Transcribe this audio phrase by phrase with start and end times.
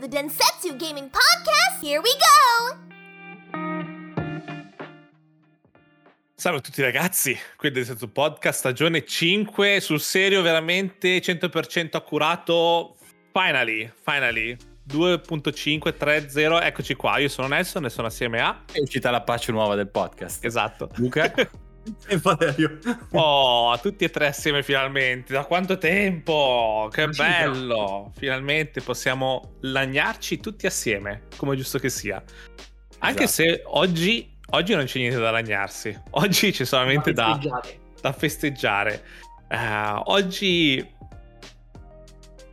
[0.00, 1.82] the Densetsu Gaming Podcast.
[1.82, 2.88] Here we go!
[6.34, 12.96] Salve a tutti ragazzi, qui è Densetsu Podcast, stagione 5, sul serio veramente 100% accurato,
[13.30, 14.56] finally, finally.
[14.88, 18.64] 2.530, eccoci qua, io sono Nelson e sono assieme a...
[18.72, 20.42] È uscita la patch nuova del podcast.
[20.42, 20.88] Esatto.
[20.94, 21.30] Luca.
[22.06, 22.78] E Valerio.
[23.12, 25.32] Oh, tutti e tre assieme finalmente.
[25.32, 26.88] Da quanto tempo?
[26.92, 28.12] Che bello!
[28.16, 32.22] Finalmente possiamo lagnarci tutti assieme, come è giusto che sia.
[32.98, 33.48] Anche Esatto.
[33.50, 35.98] se oggi, oggi non c'è niente da lagnarsi.
[36.10, 37.80] Oggi c'è solamente da, festeggiare.
[38.00, 39.04] da festeggiare.
[39.48, 40.98] Eh, oggi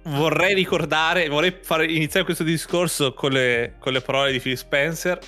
[0.04, 5.20] vorrei ricordare, vorrei fare, iniziare questo discorso con le, con le parole di Phil Spencer.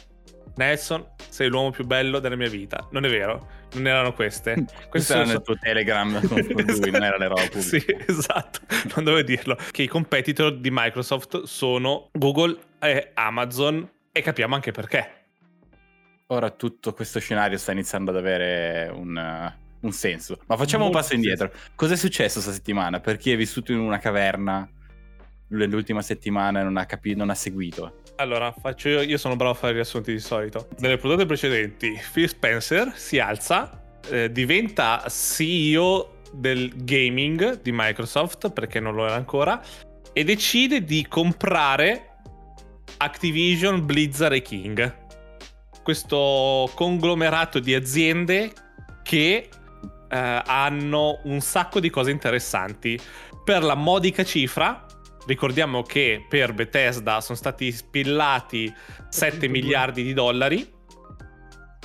[0.56, 2.88] Nelson, sei l'uomo più bello della mia vita.
[2.92, 4.66] Non è vero, non erano queste.
[4.90, 8.04] Questo era nel tuo telegram con lui, non era le robe pubbliche.
[8.06, 8.60] Sì, esatto,
[8.96, 9.58] non dovevo dirlo.
[9.72, 15.18] Che i competitor di Microsoft sono Google e Amazon e capiamo anche perché.
[16.28, 20.40] Ora tutto questo scenario sta iniziando ad avere un, uh, un senso.
[20.46, 21.52] Ma facciamo un Molto passo indietro.
[21.76, 23.00] Cos'è successo questa settimana?
[23.00, 24.70] Per chi è vissuto in una caverna
[25.50, 28.02] l'ultima settimana e non ha capito, non ha seguito.
[28.20, 30.68] Allora, faccio io, io sono bravo a fare riassunti di solito.
[30.80, 38.82] Nelle puntate precedenti, Phil Spencer si alza, eh, diventa CEO del gaming di Microsoft, perché
[38.82, 39.62] non lo era ancora,
[40.12, 42.18] e decide di comprare
[42.98, 44.96] Activision, Blizzard e King.
[45.82, 48.52] Questo conglomerato di aziende
[49.02, 49.48] che
[50.10, 53.00] eh, hanno un sacco di cose interessanti.
[53.46, 54.88] Per la modica cifra,
[55.30, 58.74] ricordiamo che per Bethesda sono stati spillati
[59.10, 60.68] 7 miliardi di dollari.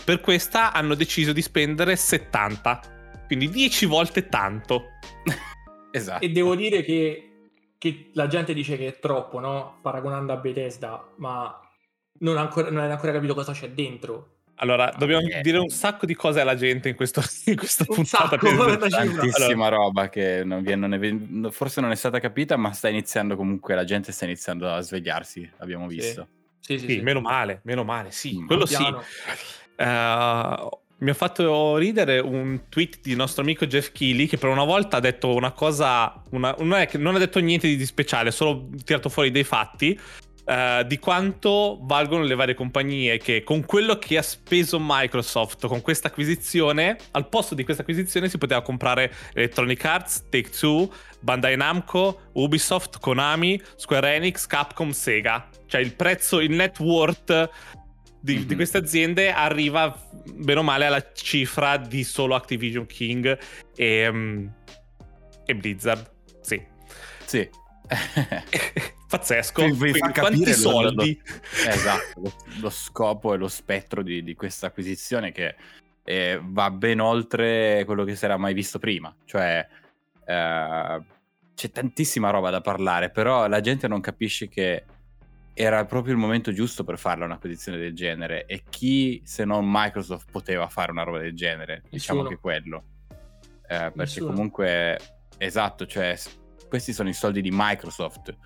[0.03, 4.85] Per questa hanno deciso di spendere 70, quindi 10 volte tanto.
[5.95, 6.25] Esatto.
[6.25, 9.79] E devo dire che, che la gente dice che è troppo, no?
[9.81, 11.57] Paragonando a Bethesda, ma
[12.19, 14.34] non, ancora, non hai ancora capito cosa c'è dentro.
[14.57, 15.41] Allora, dobbiamo eh.
[15.41, 18.39] dire un sacco di cose alla gente in, questo, in questa Un puntata.
[18.39, 18.77] sacco.
[18.89, 23.37] Tantissima roba che non viene- non è forse non è stata capita, ma sta iniziando
[23.37, 26.29] comunque, la gente sta iniziando a svegliarsi, abbiamo visto.
[26.61, 27.01] Sì, sì, Sì, sì.
[27.01, 28.47] meno male, meno male, sì, Mm.
[28.47, 28.77] quello sì.
[28.77, 29.03] Piano.
[29.77, 34.65] Eh, mi ha fatto ridere un tweet di nostro amico Jeff Keighley che per una
[34.65, 38.29] volta ha detto una cosa, una- non, è non ha detto niente di, di speciale,
[38.31, 39.99] ha solo tirato fuori dei fatti
[40.47, 45.81] eh, di quanto valgono le varie compagnie che con quello che ha speso Microsoft con
[45.81, 52.29] questa acquisizione, al posto di questa acquisizione si poteva comprare Electronic Arts, Take-Two, Bandai Namco,
[52.33, 55.49] Ubisoft, Konami, Square Enix, Capcom, Sega.
[55.67, 57.51] Cioè il prezzo, il net worth
[58.21, 58.57] di, di Mhm.
[58.57, 59.99] queste aziende arriva
[60.35, 63.39] bene o male alla cifra di solo Activision King
[63.77, 64.47] e, mm,
[65.47, 66.11] e Blizzard.
[66.41, 66.63] Sì.
[67.25, 67.49] Sì.
[69.17, 69.65] Pazzesco.
[69.65, 71.23] Vi Quindi fa quanti capire lo- soldi?
[71.67, 75.55] esatto, lo, lo scopo e lo spettro di, di questa acquisizione che
[76.05, 79.15] eh, va ben oltre quello che si era mai visto prima.
[79.25, 79.67] Cioè,
[80.27, 81.03] eh,
[81.55, 84.85] c'è tantissima roba da parlare, però la gente non capisce che
[85.57, 88.45] era proprio il momento giusto per farla un'acquisizione del genere.
[88.47, 91.83] E chi se non Microsoft poteva fare una roba del genere?
[91.89, 92.37] Diciamo Nessuno.
[92.37, 92.85] che quello.
[93.67, 94.27] Eh, perché Nessuno.
[94.27, 94.99] comunque,
[95.39, 96.19] esatto, cioè,
[96.69, 98.37] questi sono i soldi di Microsoft.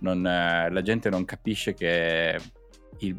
[0.00, 2.38] Non, eh, la gente non capisce che
[2.98, 3.16] il,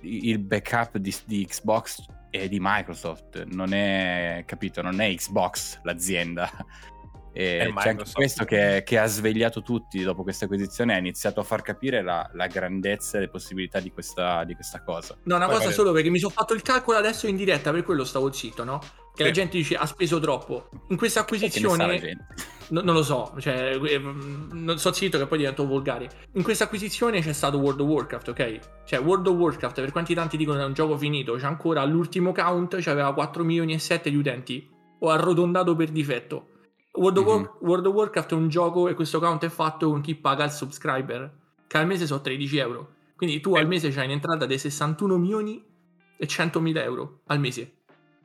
[0.00, 6.50] il backup di, di Xbox è di Microsoft, non è capito, non è Xbox l'azienda.
[7.36, 11.40] E È c'è anche questo che, che ha svegliato tutti dopo questa acquisizione, ha iniziato
[11.40, 15.16] a far capire la, la grandezza e le possibilità di questa, di questa cosa.
[15.24, 15.74] No, una Vai, cosa vai.
[15.74, 18.78] solo perché mi sono fatto il calcolo adesso in diretta, per quello stavo zitto, no?
[18.78, 19.22] Che Sì.
[19.24, 20.68] la gente dice ha speso troppo.
[20.90, 22.16] In questa acquisizione?
[22.68, 26.08] No- non lo so, cioè, eh, non so zitto che poi divento volgare.
[26.34, 28.58] In questa acquisizione c'è stato World of Warcraft, ok?
[28.86, 31.80] Cioè, World of Warcraft, per quanti tanti dicono che è un gioco finito, c'è ancora
[31.82, 34.70] all'ultimo count, c'aveva 4 milioni e 7 di utenti.
[35.00, 36.48] Ho arrotondato per difetto.
[36.96, 37.50] World of, War- Mhm.
[37.68, 40.50] World of Warcraft è un gioco e questo count è fatto con chi paga il
[40.50, 41.32] subscriber,
[41.66, 42.92] che al mese sono 13 euro.
[43.16, 43.60] Quindi tu Eh.
[43.60, 45.62] al mese c'hai un'entrata di 61 milioni
[46.16, 47.72] e 100 mila euro al mese.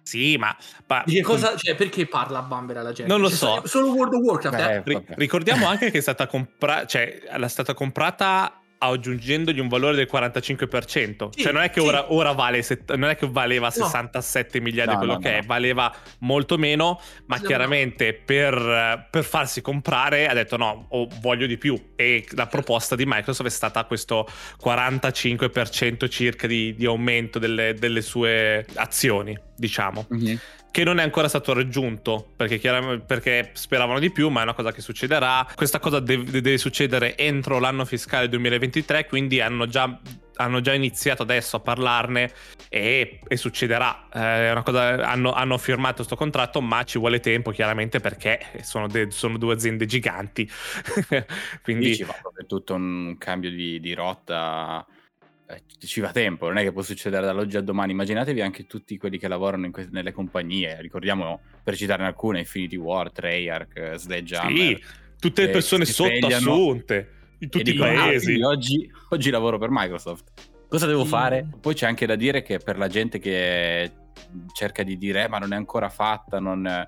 [0.02, 0.56] Sì, ma...
[0.88, 3.12] ma- Di che cosa, cioè, perché parla a Bambera la gente?
[3.12, 3.68] Non lo Cioè, so.
[3.68, 4.94] Solo World of Warcraft, eh?
[4.94, 5.16] Vabbè.
[5.18, 11.30] ricordiamo anche che è stata comprata, cioè, è stata comprata aggiungendogli un valore del 45%.
[11.32, 11.88] Sì, cioè, non è che sì.
[11.88, 13.86] ora, ora vale, set- non è che valeva No.
[13.86, 15.46] 67 miliardi No, quello no, che no, è, no.
[15.48, 21.46] valeva molto meno, ma No, chiaramente per, per farsi comprare ha detto no, oh, voglio
[21.46, 21.92] di più.
[21.96, 24.28] E la proposta di Microsoft è stata questo
[24.64, 30.06] 45% circa di, di aumento delle, delle sue azioni, diciamo.
[30.10, 30.40] Mhm.
[30.72, 32.60] Che non è ancora stato raggiunto perché,
[33.06, 35.48] perché, speravano di più ma è una cosa che succederà.
[35.56, 40.00] Questa cosa deve, deve succedere entro l'anno fiscale 2023 quindi hanno già,
[40.36, 42.32] hanno già iniziato adesso a parlarne
[42.70, 44.08] e, e succederà.
[44.14, 49.10] Eh, cosa, hanno, hanno, firmato questo contratto ma ci vuole tempo chiaramente perché sono, de,
[49.10, 50.50] sono due aziende giganti.
[51.64, 54.86] Quindi ci va proprio tutto un cambio di, di rotta
[55.52, 57.92] eh, ci va tempo, non è che può succedere dall'oggi al domani.
[57.94, 63.12] Immaginatevi anche tutti quelli che lavorano que- nelle compagnie, ricordiamo per citarne alcune, Infinity War,
[63.12, 64.56] Treyarch, Sledgehammer.
[64.56, 64.84] Sì,
[65.20, 67.10] tutte le persone sotto assunte,
[67.40, 68.40] in tutti i ah, paesi.
[68.40, 70.32] Ah, oggi, oggi, lavoro per Microsoft.
[70.68, 71.10] Cosa devo sì.
[71.10, 71.48] fare?
[71.60, 73.92] Poi c'è anche da dire che per la gente che
[74.54, 76.88] cerca di dire, eh, ma non è ancora fatta, non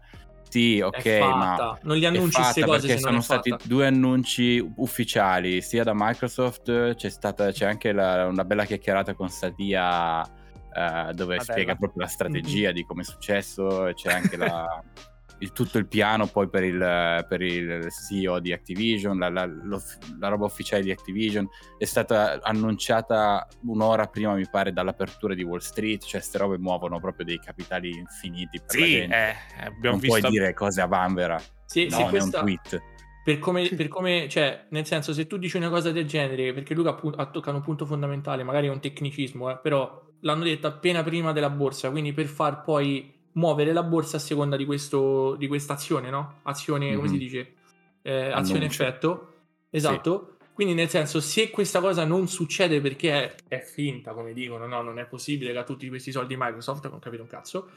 [0.52, 5.86] sì, ok, ma non gli annunci queste cose perché sono stati due annunci ufficiali, sia
[5.86, 11.42] da Microsoft, c'è stata c'è anche la, una bella chiacchierata con Sadia uh, dove ah,
[11.42, 11.76] spiega bella.
[11.78, 12.76] proprio la strategia mm-hmm.
[12.76, 14.84] di come è successo, c'è anche la
[15.42, 20.28] il, tutto il piano poi per il, per il CEO di Activision, la, la, la,
[20.28, 21.48] roba ufficiale di Activision
[21.78, 27.00] è stata annunciata un'ora prima, mi pare, dall'apertura di Wall Street, cioè queste robe muovono
[27.00, 30.20] proprio dei capitali infiniti per sì, eh, abbiamo non visto...
[30.20, 31.42] puoi dire cose a vanvera.
[31.66, 32.40] Sì, no, sì, questa...
[32.40, 32.82] un tweet.
[33.24, 36.74] Per come, per come, cioè, nel senso, se tu dici una cosa del genere, perché
[36.74, 41.04] Luca ha toccato un punto fondamentale, magari è un tecnicismo, eh, però l'hanno detto appena
[41.04, 45.48] prima della borsa, quindi per far poi muovere la borsa a seconda di, questo, di
[45.48, 46.40] questa azione, no?
[46.44, 46.96] Azione, mm-hmm.
[46.96, 47.20] come si mhm.
[47.20, 47.54] dice?
[48.02, 49.34] Eh, azione effetto.
[49.70, 50.36] Esatto.
[50.40, 50.40] Sì.
[50.54, 54.82] Quindi nel senso, se questa cosa non succede perché è, è, finta, come dicono, no,
[54.82, 57.70] non è possibile che a tutti questi soldi Microsoft, non capito un cazzo,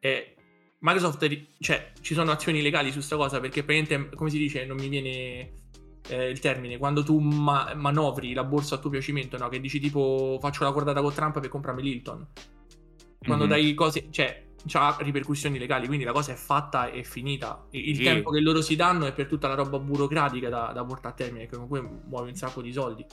[0.00, 0.34] eh,
[0.80, 4.76] Microsoft, cioè, ci sono azioni legali su questa cosa perché praticamente, come si dice, non
[4.76, 5.52] mi viene
[6.08, 9.48] eh, il termine, quando tu ma- manovri la borsa a tuo piacimento, no?
[9.48, 12.26] Che dici tipo, faccio la cordata con Trump per comprarmi l'Hilton.
[13.18, 13.52] Quando mm-hmm.
[13.52, 17.66] dai cose, cioè, ha ripercussioni legali, quindi la cosa è fatta e finita.
[17.70, 18.02] Il sì.
[18.02, 21.16] tempo che loro si danno è per tutta la roba burocratica da, da portare a
[21.16, 23.04] termine, che comunque muove un sacco di soldi.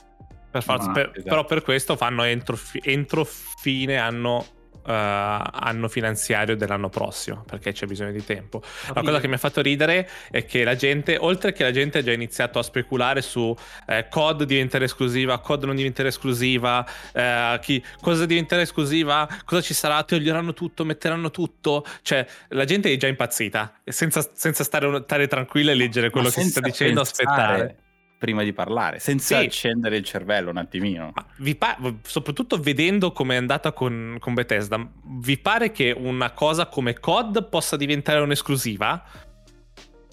[0.50, 1.22] Per forza, per, esatto.
[1.22, 4.46] però per questo fanno entro, entro fine anno
[4.84, 8.62] uh, anno finanziario dell'anno prossimo perché c'è bisogno di tempo.
[8.94, 11.98] La cosa che mi ha fatto ridere è che la gente, oltre che la gente
[11.98, 13.54] ha già iniziato a speculare su
[13.86, 19.74] eh, COD diventerà esclusiva, COD non diventerà esclusiva, eh, chi, cosa diventerà esclusiva, cosa ci
[19.74, 21.84] sarà, toglieranno tutto, metteranno tutto.
[22.02, 26.42] Cioè, la gente è già impazzita, senza, senza stare, stare tranquilla e leggere quello che
[26.42, 27.32] si sta dicendo, pensare.
[27.32, 27.83] aspettare
[28.24, 29.44] prima di parlare, senza sì.
[29.44, 31.12] accendere il cervello un attimino.
[31.58, 34.82] Pa- soprattutto vedendo come è andata con, con, Bethesda,
[35.18, 39.04] vi pare che una cosa come COD possa diventare un'esclusiva?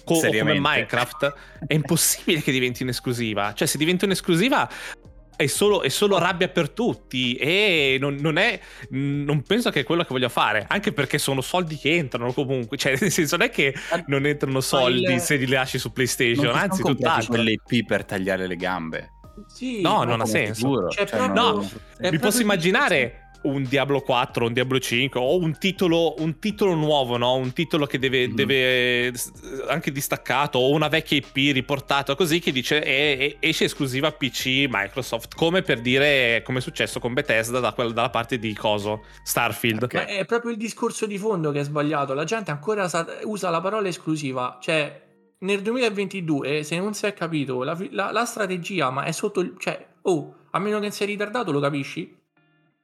[0.04, 1.34] Co- come Minecraft?
[1.66, 3.54] è impossibile che diventi un'esclusiva.
[3.54, 4.68] Cioè, se diventa un'esclusiva,
[5.36, 8.58] è solo, è solo, rabbia per tutti e non, non, è
[8.90, 12.76] non penso che è quello che voglio fare anche perché sono soldi che entrano comunque
[12.76, 13.74] cioè nel senso non è che
[14.06, 15.20] non entrano soldi il...
[15.20, 17.28] se li lasci su PlayStation non anzi tutt'altro.
[17.28, 19.10] quelle IP per tagliare le gambe.
[19.46, 20.88] Sì, no non ha senso.
[20.90, 21.68] cioè, cioè, no,
[21.98, 27.16] mi posso immaginare un Diablo 4, un Diablo 5 o un titolo, un titolo nuovo,
[27.16, 27.34] no?
[27.34, 28.34] Un titolo che deve, mm.
[28.34, 29.12] deve,
[29.68, 34.66] anche distaccato o una vecchia IP riportata così che dice è, è, esce esclusiva PC
[34.68, 39.04] Microsoft, come per dire come è successo con Bethesda da quella, dalla parte di Coso,
[39.22, 39.82] Starfield.
[39.82, 40.16] Okay.
[40.16, 42.14] è proprio il discorso di fondo che è sbagliato.
[42.14, 45.00] La gente ancora sa- usa la parola esclusiva, cioè
[45.38, 49.54] nel 2022, se non si è capito la, la, la strategia, ma è sotto il...
[49.58, 52.20] cioè, oh, a meno che sia ritardato, lo capisci?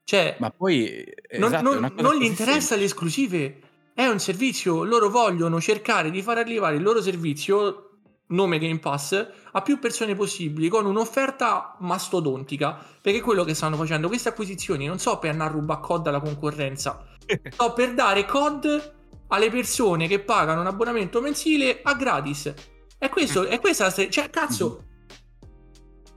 [0.09, 3.59] Cioè, ma poi esatto, non, non, non gli interessa le esclusive.
[3.93, 7.91] È un servizio, loro vogliono cercare di far arrivare il loro servizio,
[8.29, 12.83] nome Game Pass, a più persone possibili con un'offerta mastodontica.
[13.03, 16.21] Perché quello che stanno facendo, queste acquisizioni, non so per andare a rubare COD alla
[16.21, 17.05] concorrenza,
[17.55, 18.95] so per dare COD
[19.29, 22.55] alle persone che pagano un abbonamento mensile a gratis.
[22.99, 24.85] E questo, è questa, cioè, cazzo,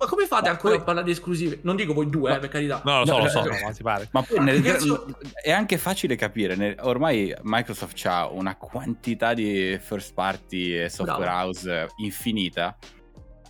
[0.01, 0.81] ma come fate ma ancora poi...
[0.81, 1.59] a parlare di esclusive?
[1.61, 2.37] Non dico voi due, ma...
[2.37, 2.81] eh, per carità.
[2.83, 4.09] No, lo so, no, lo so, no, ma ti pare.
[4.11, 4.61] Ma poi nel...
[4.63, 5.15] cazzo...
[5.43, 6.55] è anche facile capire.
[6.55, 6.75] Nel...
[6.79, 11.47] Ormai Microsoft ha una quantità di first party e software Bravo.
[11.47, 12.75] house infinita.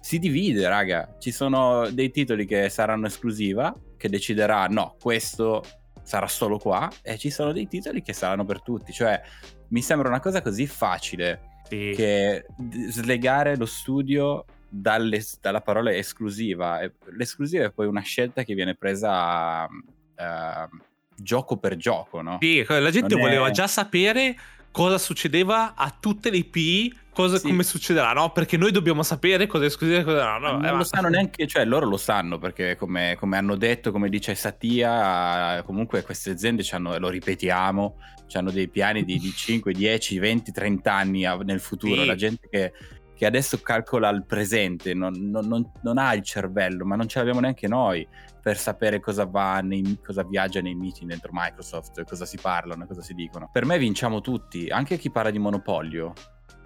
[0.01, 1.15] Si divide, raga.
[1.19, 5.63] Ci sono dei titoli che saranno esclusiva, che deciderà, no, questo
[6.03, 8.91] sarà solo qua, e ci sono dei titoli che saranno per tutti.
[8.91, 9.21] Cioè,
[9.69, 11.93] mi sembra una cosa così facile sì.
[11.95, 12.45] che
[12.89, 16.79] slegare lo studio dalle, dalla parola esclusiva.
[17.17, 20.77] L'esclusiva è poi una scelta che viene presa uh,
[21.15, 22.37] gioco per gioco, no?
[22.39, 23.51] Sì, la gente non voleva è...
[23.51, 24.35] già sapere
[24.71, 27.47] cosa succedeva a tutte le IP, cosa, Sì.
[27.47, 28.31] come succederà, no?
[28.31, 30.39] Perché noi dobbiamo sapere cosa è esclusivo e cosa no.
[30.39, 33.57] no non eh, lo ma- sanno neanche, cioè loro lo sanno perché come, come hanno
[33.57, 37.97] detto, come dice Satia, comunque queste aziende lo ripetiamo,
[38.33, 42.01] hanno dei piani di, di 5, 10, 20, 30 anni nel futuro.
[42.01, 42.07] Sì.
[42.07, 42.71] La gente che,
[43.21, 47.19] che adesso calcola il presente non, non- non- non ha il cervello, ma non ce
[47.19, 48.07] l'abbiamo neanche noi
[48.41, 53.03] per sapere cosa, va nei- cosa viaggia nei meeting dentro Microsoft, cosa si parlano, cosa
[53.03, 53.47] si dicono.
[53.53, 56.13] Per me vinciamo tutti, anche chi parla di monopolio.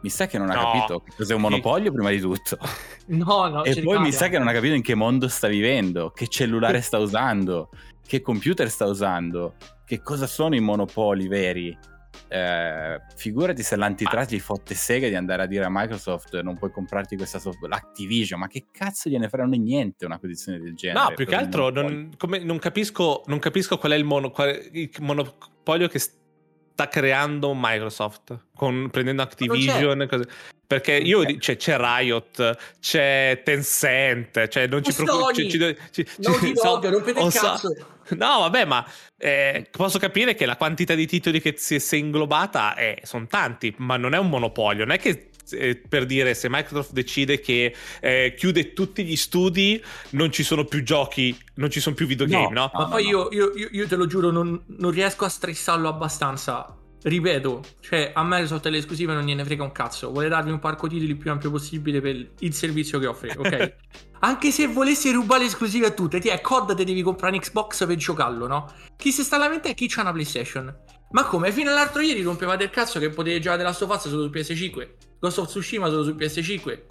[0.04, 0.62] Mi sa che non ha No.
[0.72, 2.58] capito che cos'è un monopolio prima di tutto.
[3.08, 6.12] No, no, E poi mi sa che non ha capito in che mondo sta vivendo,
[6.12, 7.70] che cellulare sta usando,
[8.08, 11.78] che computer sta usando, che cosa sono i monopoli veri.
[12.28, 16.72] Eh, figurati se l'antitrust gli fotte sega di andare a dire a Microsoft non puoi
[16.72, 21.08] comprarti questa software, l'Activision, ma che cazzo gliene frega posizione una posizione del genere?
[21.10, 24.50] No, più che altro non, come- non capisco, non capisco qual è il, mono- qual
[24.50, 30.28] è il monopolio che sta creando Microsoft con, prendendo Activision e cose.
[30.68, 35.76] Perché io cioè, c'è Riot, c'è Tencent, cioè non ci preoccupiamo.
[35.92, 36.08] Sony!
[36.18, 37.70] Naughty Dog, rompete il cazzo.
[38.10, 38.86] No, vabbè, ma
[39.18, 43.26] eh, posso capire che la quantità di titoli che si, si è inglobata è, sono
[43.28, 44.86] tanti, ma non è un monopolio.
[44.86, 49.84] Non è che eh, per dire se Microsoft decide che eh, chiude tutti gli studi,
[50.12, 52.70] non ci sono più giochi, non ci sono più videogame, no?
[52.72, 53.10] No, Ma no, poi no.
[53.10, 56.76] Io, io- io- io te lo giuro, non, non riesco a stressarlo abbastanza.
[57.08, 60.10] Ripeto, cioè a Microsoft le esclusive non gliene frega un cazzo.
[60.10, 63.76] Vuole darvi un parco titoli il più ampio possibile per il servizio che offre, ok?
[64.22, 67.42] Anche se volessi rubare le esclusive a tutte, ti è COD te devi comprare un
[67.42, 68.74] Xbox per giocarlo, no?
[68.98, 70.76] Chi si sta lamentando è chi c'ha una PlayStation.
[71.12, 71.52] Ma come?
[71.52, 74.90] Fino all'altro ieri rompevate il cazzo che potevi giocare of Us solo su PS5.
[75.20, 76.82] Ghost of Tsushima solo su PS5.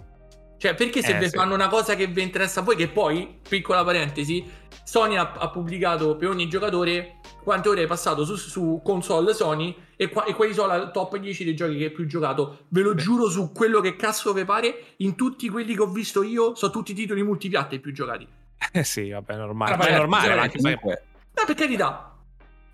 [0.58, 1.36] Cioè, perché se Eh, vi sì.
[1.36, 4.48] fanno una cosa che vi interessa a voi, che poi, piccola parentesi,
[4.84, 9.76] Sony ha, ha pubblicato per ogni giocatore quante ore hai passato su, su console Sony
[9.94, 12.64] e, qua- e quali sono la top 10 dei giochi che hai più giocato.
[12.68, 16.22] Ve lo giuro su quello che cazzo vi pare, in tutti quelli che ho visto
[16.24, 18.26] io, sono tutti titoli multipiatta i più giocati.
[18.72, 19.74] Eh sì, vabbè, è normale.
[19.74, 21.04] Ah, Ma è vabbè, normale, vabbè, anche perché- Comunque,
[21.36, 22.08] No, per carità.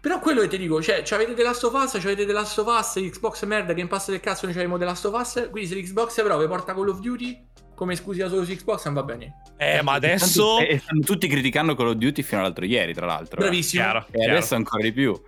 [0.00, 2.67] Però quello che ti dico, cioè, avete The Last of Us, avete The Last of
[2.69, 5.69] Us, Xbox merda, che in passo del cazzo noi c'avevamo The Last of Us, quindi
[5.69, 7.49] se l'Xbox però vi porta Call of Duty,
[7.81, 9.37] come esclusiva solo su Xbox non va bene.
[9.57, 10.59] Eh, ma adesso...
[10.59, 13.39] stanno tutti criticando Call of Duty fino all'altro ieri, tra l'altro.
[13.41, 13.45] eh.
[13.45, 13.83] Bravissimo.
[13.83, 14.33] Chiaro, E chiaro.
[14.37, 15.19] adesso ancora di più.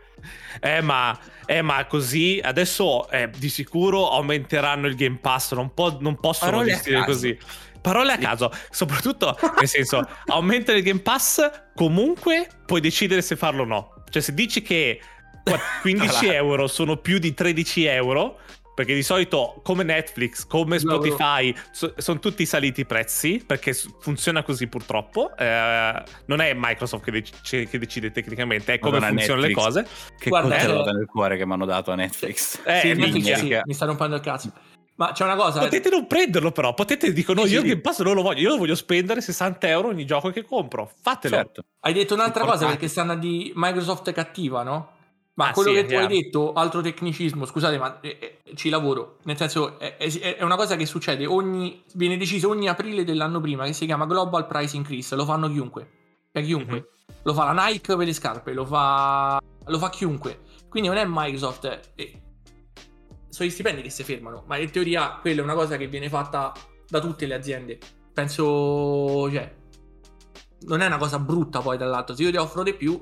[0.60, 5.96] Eh ma, eh, ma così adesso eh, di sicuro aumenteranno il Game Pass, non, po-
[6.00, 7.38] non possono Parole gestire così.
[7.80, 8.20] Parole a Sì.
[8.20, 13.94] caso, soprattutto nel senso, aumenta il Game Pass, comunque puoi decidere se farlo o no.
[14.10, 15.00] Cioè se dici che
[15.42, 16.36] qua- 15 Tra l'altro.
[16.36, 18.38] euro sono più di 13 euro,
[18.74, 20.78] perché di solito come Netflix, come.
[20.78, 25.36] Spotify, so- sono tutti saliti i prezzi, perché funziona così purtroppo.
[25.36, 29.64] Eh, non è Microsoft che, dec- che decide tecnicamente, è come Madonna, funzionano le Netflix.
[29.64, 29.86] cose.
[30.18, 32.60] Che Guarda, coltello eh, nel cuore che mi hanno dato a Netflix.
[32.64, 32.92] Eh, sì.
[32.94, 34.52] Netflix, sì, mi sta rompendo il cazzo.
[34.94, 36.74] Ma c'è una cosa, Potete non prenderlo, però.
[36.74, 37.68] Potete dicono: Sì, Io sì.
[37.68, 38.40] Game Pass non lo voglio.
[38.40, 40.90] Io lo voglio spendere 60 euro ogni gioco che compro.
[41.00, 41.36] Fatelo.
[41.36, 41.64] Certo.
[41.80, 44.91] hai detto un'altra cosa perché stanno di Microsoft cattiva, no?
[45.34, 48.68] Ma Ah, quello sì, che tu hai detto, altro tecnicismo, scusate, ma eh, eh, ci
[48.68, 49.16] lavoro.
[49.22, 51.82] Nel senso, è, è- è una cosa che succede ogni.
[51.94, 55.14] viene deciso ogni aprile dell'anno prima, che si chiama Global Price Increase.
[55.16, 55.88] Lo fanno chiunque.
[56.32, 56.76] Cioè, chiunque.
[56.76, 57.16] Mhm.
[57.24, 59.40] Lo fa la Nike per le scarpe, lo fa.
[59.64, 60.40] lo fa chiunque.
[60.68, 61.92] Quindi non è Microsoft.
[61.94, 62.20] eh,
[63.30, 64.44] sono gli stipendi che si fermano.
[64.46, 66.52] Ma in teoria quella è una cosa che viene fatta
[66.88, 67.78] da tutte le aziende.
[68.12, 69.30] Penso.
[69.30, 69.50] cioè.
[70.66, 72.14] Non è una cosa brutta poi dall'altro.
[72.14, 73.00] Se io ti offro di più,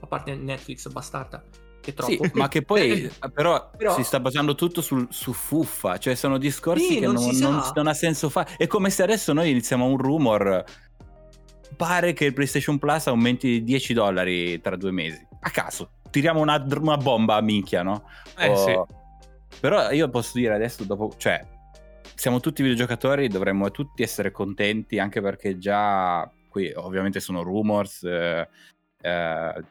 [0.00, 1.42] a parte Netflix bastarda,
[1.86, 2.24] che troppo.
[2.24, 6.36] Sì, ma che poi però, Però- si sta basando tutto sul- su fuffa, cioè sono
[6.38, 8.54] discorsi Sì, che non non, non- non ha senso fare.
[8.56, 10.64] È come se adesso noi iniziamo un rumor,
[11.76, 16.40] pare che il PlayStation Plus aumenti di 10 dollari tra due mesi, a caso, tiriamo
[16.40, 18.04] una, una bomba a minchia, no?
[18.36, 18.94] Eh, O- sì.
[19.60, 21.44] Però io posso dire adesso, dopo, cioè,
[22.14, 28.02] siamo tutti videogiocatori, dovremmo tutti essere contenti, anche perché già qui ovviamente sono rumors.
[28.04, 28.48] eh,
[29.00, 29.64] eh,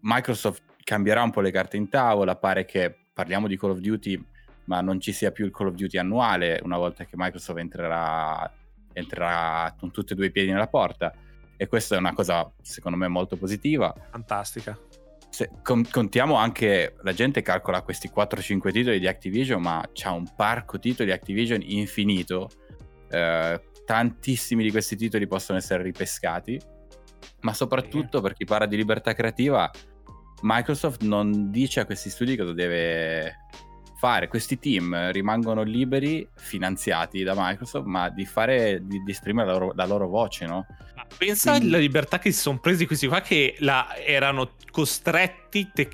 [0.00, 2.36] Microsoft cambierà un po' le carte in tavola.
[2.36, 4.24] Pare che parliamo di Call of Duty,
[4.66, 8.48] ma non ci sia più il Call of Duty annuale una volta che Microsoft entrerà,
[8.92, 11.12] entrerà con tutti e due i piedi nella porta.
[11.56, 13.92] E questa è una cosa, secondo me, molto positiva.
[14.10, 14.78] Fantastica.
[15.28, 20.32] Se con- contiamo anche, la gente calcola questi 4-5 titoli di Activision, ma c'ha un
[20.36, 22.48] parco titoli Activision infinito.
[23.10, 26.60] Eh, tantissimi di questi titoli possono essere ripescati,
[27.40, 29.68] ma soprattutto per chi parla di libertà creativa,
[30.42, 33.38] Microsoft non dice a questi studi cosa deve
[33.98, 34.28] fare.
[34.28, 39.72] Questi team rimangono liberi, finanziati da Microsoft, ma di fare, di, di esprimere la loro,
[39.74, 40.66] la loro voce, no?
[40.94, 45.70] Ma pensa Quindi- alla libertà che si sono presi questi qua che la- erano costretti
[45.72, 45.88] te-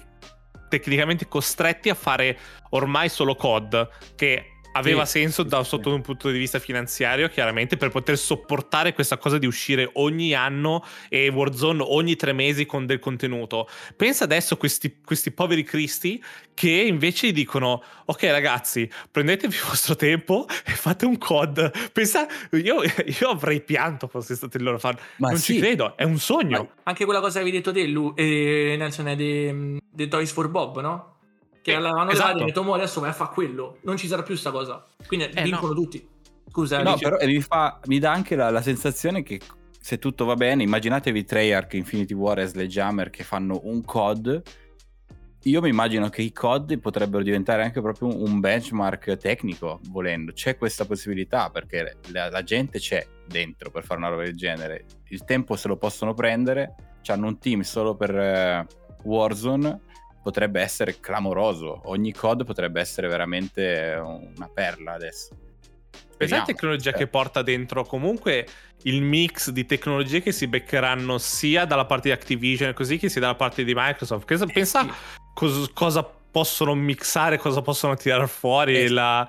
[0.69, 2.37] tecnicamente costretti a fare
[2.71, 5.71] ormai solo COD, che aveva Sì, senso sì, da, sì.
[5.71, 10.35] sotto un punto di vista finanziario, chiaramente, per poter sopportare questa cosa di uscire ogni
[10.35, 13.69] anno e Warzone ogni tre mesi con del contenuto.
[13.97, 16.23] Pensa adesso a questi, questi poveri cristi
[16.55, 21.91] che invece dicono: Ok, ragazzi, prendetevi il vostro tempo e fate un COD.
[21.93, 24.97] Pensa, io, io avrei pianto fosse stato il loro fan.
[25.17, 25.55] Ma non sì.
[25.55, 26.73] ci credo, è un sogno.
[26.85, 30.81] Anche quella cosa che avevi detto te, Lu, eh, Nelson, è dei Toys for Bob,
[30.81, 31.17] no?
[31.63, 32.27] Che Sì, l'avevano esatto.
[32.27, 33.79] levato e detto, mo adesso vai a fare quello.
[33.83, 34.85] Non ci sarà più sta cosa.
[35.07, 36.05] Quindi Eh, vincono tutti.
[36.51, 39.41] Scusa, eh, No, dici- però mi, fa- mi dà anche la, la sensazione che
[39.81, 44.43] se tutto va bene, immaginatevi Treyarch, Infinity War e Sledgehammer che fanno un COD.
[45.45, 50.33] Io mi immagino che i COD potrebbero diventare anche proprio un- un benchmark tecnico, volendo.
[50.33, 54.85] C'è questa possibilità perché la, la gente c'è dentro per fare una roba del genere.
[55.09, 56.75] Il tempo se lo possono prendere.
[57.07, 58.67] Hanno un team solo per eh,
[59.05, 59.81] Warzone.
[60.23, 61.81] Potrebbe essere clamoroso.
[61.85, 65.37] Ogni COD potrebbe essere veramente una perla adesso.
[66.13, 66.45] Speriamo.
[66.45, 68.47] tecnologia Cioè, che porta dentro comunque
[68.85, 73.21] il mix di tecnologie che si beccheranno sia dalla parte di Activision così che sia
[73.21, 74.25] dalla parte di Microsoft.
[74.25, 74.91] Pensa, eh, pensa sì.
[75.35, 78.77] cos- cosa possono mixare, cosa possono tirare fuori.
[78.77, 79.29] Eh, la...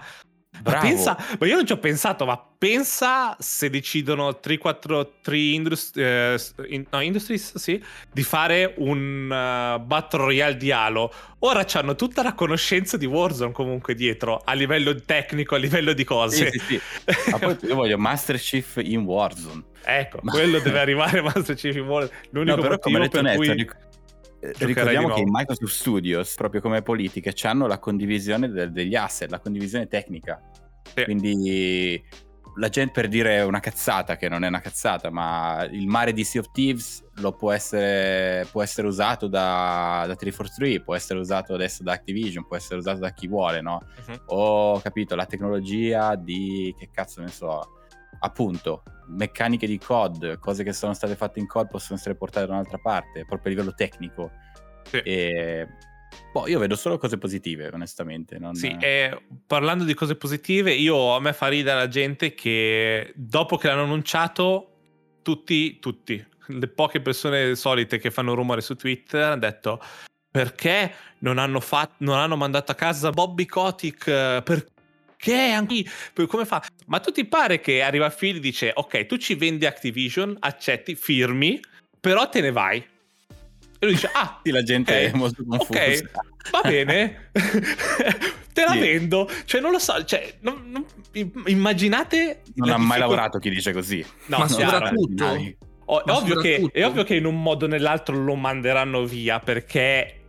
[0.63, 6.39] Ma, pensa, ma io non ci ho pensato, ma pensa se decidono 343 Indus- eh,
[6.67, 11.12] in- no, Industries sì, di fare un uh, Battle Royale di Halo.
[11.39, 16.03] Ora hanno tutta la conoscenza di Warzone comunque dietro, a livello tecnico, a livello di
[16.05, 16.50] cose.
[16.51, 17.31] Sì, sì, sì.
[17.31, 19.63] Ma poi io voglio Master Chief in Warzone.
[19.83, 22.17] Ecco, Ma- quello deve arrivare Master Chief Warzone.
[22.29, 23.69] L'unico No, però come detto per Nelson, cui...
[24.43, 25.29] eh, ricordiamo di che in.
[25.31, 30.41] Microsoft Studios, proprio come politiche, hanno la condivisione del- degli asset, la condivisione tecnica.
[30.93, 31.03] Sì.
[31.05, 32.03] Quindi
[32.57, 36.23] la gente per dire una cazzata, che non è una cazzata, ma il mare di
[36.23, 41.53] Sea of Thieves lo può essere, può essere usato da, da 343, può essere usato
[41.53, 43.81] adesso da Activision, può essere usato da chi vuole, no?
[44.07, 44.21] Mhm.
[44.27, 47.62] Ho capito la tecnologia di che cazzo ne so,
[48.19, 52.53] appunto, meccaniche di COD, cose che sono state fatte in COD possono essere portate da
[52.53, 54.31] un'altra parte, proprio a livello tecnico.
[54.83, 54.98] Sì.
[54.98, 55.67] E
[56.31, 58.38] boh, io vedo solo cose positive, onestamente.
[58.39, 58.55] Non...
[58.55, 63.57] Sì, e parlando di cose positive, io a me fa ridere la gente che dopo
[63.57, 64.69] che l'hanno annunciato,
[65.22, 69.82] tutti, tutti, le poche persone solite che fanno rumore su Twitter hanno detto
[70.30, 74.08] perché non hanno, fatto, non hanno mandato a casa Bobby Kotick?
[74.08, 74.41] eh,
[75.23, 75.83] Perché anche
[76.27, 76.62] come fa?
[76.88, 80.95] Ma tu ti pare che arriva Phil e dice ok, tu ci vendi Activision, accetti,
[80.95, 81.59] firmi,
[81.99, 82.77] però te ne vai.
[82.77, 85.79] E lui dice ah, Sì, la gente Ok, è molto confusa.
[85.79, 86.12] ok,
[86.51, 87.29] va bene,
[88.53, 88.79] te la Sì.
[88.79, 89.29] vendo.
[89.45, 90.86] Cioè, non lo so, cioè, non- non-
[91.47, 92.41] immaginate.
[92.55, 94.05] non ha mai lavorato chi dice così.
[94.27, 95.55] No, Ma soprattutto-.
[95.86, 99.39] O- è, ovvio che, è ovvio che in un modo o nell'altro lo manderanno via
[99.39, 100.22] perché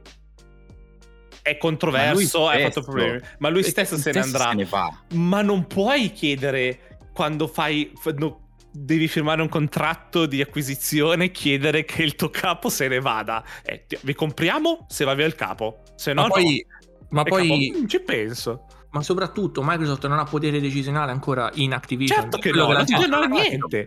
[1.45, 3.21] è controverso, Ma lui ha fatto stesso- problemi.
[3.39, 4.49] Ma lui stesso se ne andrà.
[4.49, 5.19] Se ne.
[5.19, 7.93] Ma non puoi chiedere quando fai.
[8.17, 13.45] no, devi firmare un contratto di acquisizione, chiedere che il tuo capo se ne vada.
[13.63, 15.83] Eh, ti- vi compriamo se va via il capo.
[15.97, 17.07] Se no, ma poi, no.
[17.11, 18.67] ma poi capo, ci penso.
[18.93, 22.21] ma soprattutto Microsoft non ha potere decisionale ancora in Activision.
[22.21, 23.87] Certo che no, non ha niente.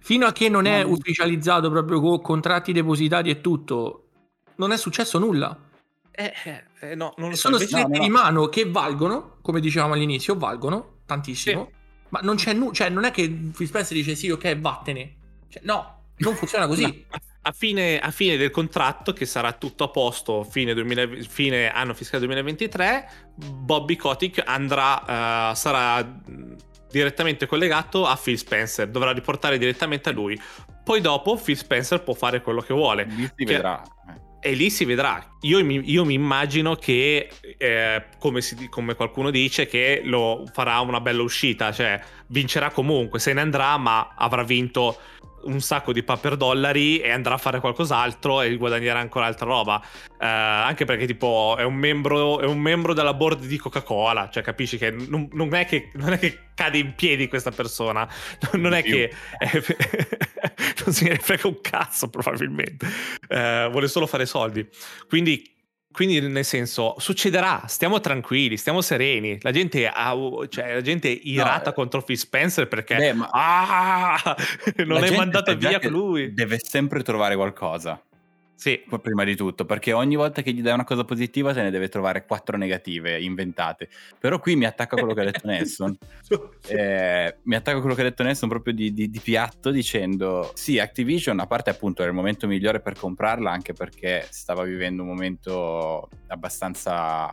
[0.00, 4.06] Fino a che non è Ma- ufficializzato proprio con contratti depositati e tutto,
[4.56, 5.56] non è successo nulla.
[6.10, 6.32] Eh,
[6.80, 7.42] eh, eh, no, non lo so.
[7.42, 8.04] Sono invece- stretti no, no.
[8.04, 11.70] di mano che valgono, come dicevamo all'inizio, valgono tantissimo.
[12.10, 15.14] Ma non c'è nulla, cioè non è che Phil Spencer dice sì, ok, vattene.
[15.48, 16.84] Cioè, no, non funziona così.
[17.42, 21.70] A, a fine, a fine del contratto, che sarà tutto a posto fine, 2000 fine
[21.70, 26.20] anno fiscale 2023, Bobby Kotick andrà, eh, sarà
[26.90, 30.38] direttamente collegato a Phil Spencer, dovrà riportare direttamente a lui.
[30.84, 33.04] Poi dopo Phil Spencer può fare quello che vuole.
[33.04, 33.82] Lì si Che- vedrà.
[34.40, 35.36] E lì si vedrà.
[35.42, 40.80] Io mi, io mi immagino che, eh, come, si- come qualcuno dice, che lo farà
[40.80, 44.98] una bella uscita, cioè vincerà comunque, se ne andrà, ma avrà vinto
[45.44, 49.82] un sacco di paper dollari e andrà a fare qualcos'altro e guadagnerà ancora altra roba.
[50.18, 54.42] Eh, anche perché, tipo, è un, membro, è un membro della board di Coca-Cola, cioè
[54.42, 58.08] capisci che non, non è che non è che cade in piedi questa persona,
[58.52, 58.92] non è Più.
[58.92, 59.12] che
[60.84, 62.86] non se ne frega un cazzo, probabilmente.
[63.28, 64.66] Eh, vuole solo fare soldi.
[65.08, 65.58] Quindi.
[65.92, 69.38] Quindi, nel senso, succederà, stiamo tranquilli, stiamo sereni.
[69.42, 70.14] La gente, ha,
[70.48, 74.36] cioè, la gente è irata eh, contro Phil Spencer perché Beh, ma ah,
[74.86, 76.32] non è mandato via che lui.
[76.32, 78.00] Deve sempre trovare qualcosa.
[78.60, 78.78] Sì.
[79.00, 81.88] Prima di tutto, perché ogni volta che gli dai una cosa positiva se ne deve
[81.88, 83.88] trovare quattro negative inventate.
[84.18, 85.96] Però qui mi attacca quello che ha detto Nelson.
[86.68, 90.78] eh, mi attacca quello che ha detto Nelson proprio di, di, di, piatto dicendo sì,
[90.78, 95.08] Activision a parte appunto era il momento migliore per comprarla anche perché stava vivendo un
[95.08, 97.32] momento abbastanza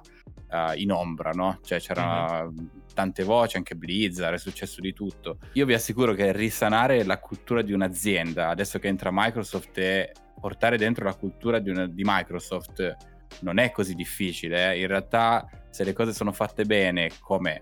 [0.50, 1.60] uh, in ombra, no?
[1.62, 2.70] Cioè c'erano uh-huh.
[2.94, 5.40] tante voci, anche Blizzard, è successo di tutto.
[5.54, 10.78] Io vi assicuro che risanare la cultura di un'azienda, adesso che entra Microsoft e portare
[10.78, 12.96] dentro la cultura di, una, di Microsoft
[13.42, 14.74] non è così difficile.
[14.74, 14.82] Eh?
[14.82, 17.62] In realtà, se le cose sono fatte bene, come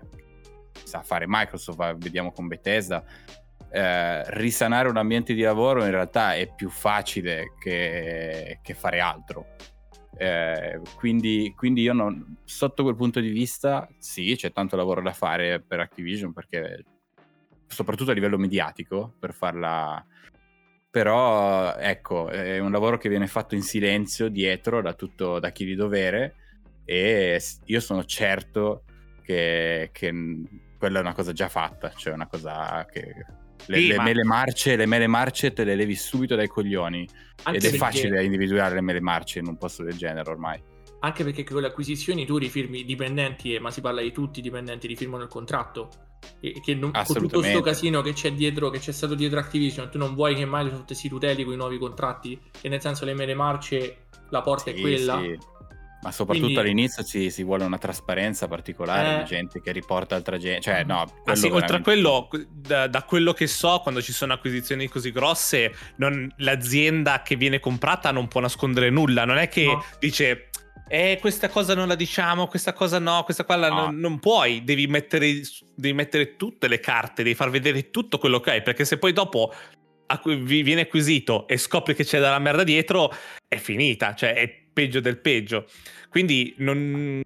[0.84, 3.04] sa fare Microsoft, vediamo con Bethesda,
[3.70, 9.54] eh, risanare un ambiente di lavoro in realtà è più facile che, che fare altro.
[10.18, 15.12] Eh, quindi, quindi, io non, sotto quel punto di vista, sì, c'è tanto lavoro da
[15.12, 16.84] fare per Activision, perché
[17.66, 20.02] soprattutto a livello mediatico, per farla
[20.90, 25.64] però ecco, è un lavoro che viene fatto in silenzio dietro da, tutto, da chi
[25.64, 26.34] di dovere
[26.84, 28.84] e io sono certo
[29.22, 30.12] che, che
[30.78, 33.26] quella è una cosa già fatta, cioè una cosa che
[33.66, 34.02] le, sì, le, ma...
[34.04, 37.06] mele marce, le mele marce te le levi subito dai coglioni
[37.42, 37.76] Anche ed è perché...
[37.76, 40.62] facile individuare le mele marce in un posto del genere ormai.
[41.00, 44.86] Anche perché con le acquisizioni tu rifirmi dipendenti, ma si parla di tutti i dipendenti,
[44.86, 45.90] rifirmano il contratto.
[46.40, 49.90] E che non, con tutto questo casino che c'è dietro, che c'è stato dietro Activision,
[49.90, 53.14] tu non vuoi che Microsoft si tuteli con i nuovi contratti, e nel senso le
[53.14, 55.20] mele marce, la porta sì, è quella.
[55.20, 55.38] Sì.
[56.02, 56.62] Ma soprattutto Quindi...
[56.62, 59.18] all'inizio ci, si vuole una trasparenza particolare eh...
[59.18, 60.60] di gente che riporta altra gente.
[60.60, 64.34] Cioè, no, ah, sì, oltre a quello, da, da, quello che so, quando ci sono
[64.34, 69.24] acquisizioni così grosse, non, l'azienda che viene comprata non può nascondere nulla.
[69.24, 69.84] Non è che no.
[69.98, 70.50] dice
[70.88, 73.68] eh, questa cosa non la diciamo, questa cosa no, questa qua no.
[73.68, 75.40] non, non, puoi, devi mettere,
[75.74, 79.12] devi mettere, tutte le carte, devi far vedere tutto quello che hai, perché se poi
[79.12, 79.52] dopo
[80.36, 83.12] viene acquisito e scopri che c'è della merda dietro,
[83.48, 85.66] è finita, cioè è peggio del peggio.
[86.08, 87.22] Quindi non,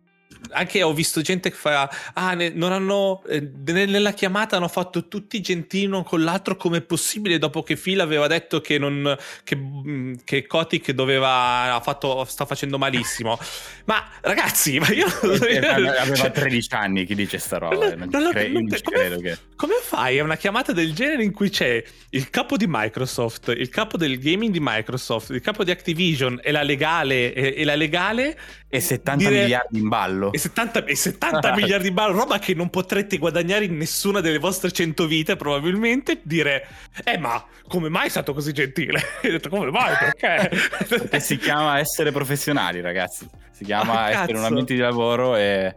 [0.51, 5.07] anche ho visto gente che fa ah ne, non hanno eh, nella chiamata hanno fatto
[5.09, 7.39] tutti gentili uno con l'altro come è possibile?
[7.39, 12.45] Dopo che Phil aveva detto che non che, mm, che Kotick doveva ha fatto sta
[12.45, 13.39] facendo malissimo.
[13.85, 18.65] Ma ragazzi ma io aveva 13 anni chi dice sta roba non, non, cre- non,
[18.65, 19.39] non come, che...
[19.57, 23.69] come fai a una chiamata del genere in cui c'è il capo di Microsoft il
[23.69, 27.75] capo del gaming di Microsoft il capo di Activision e la legale e, e la
[27.75, 28.39] legale?
[28.69, 32.55] E 70 dire, miliardi in ballo e 70, e 70 miliardi di ballo, roba che
[32.55, 36.21] non potrete guadagnare in nessuna delle vostre 100 vite, probabilmente.
[36.23, 36.67] Dire,
[37.05, 39.01] eh, ma come mai è stato così gentile?
[39.25, 39.95] Ho detto, come mai?
[40.19, 41.21] Perché?
[41.21, 43.29] Si chiama essere professionali, ragazzi.
[43.51, 45.75] Si chiama ah, essere un ambiente di lavoro e,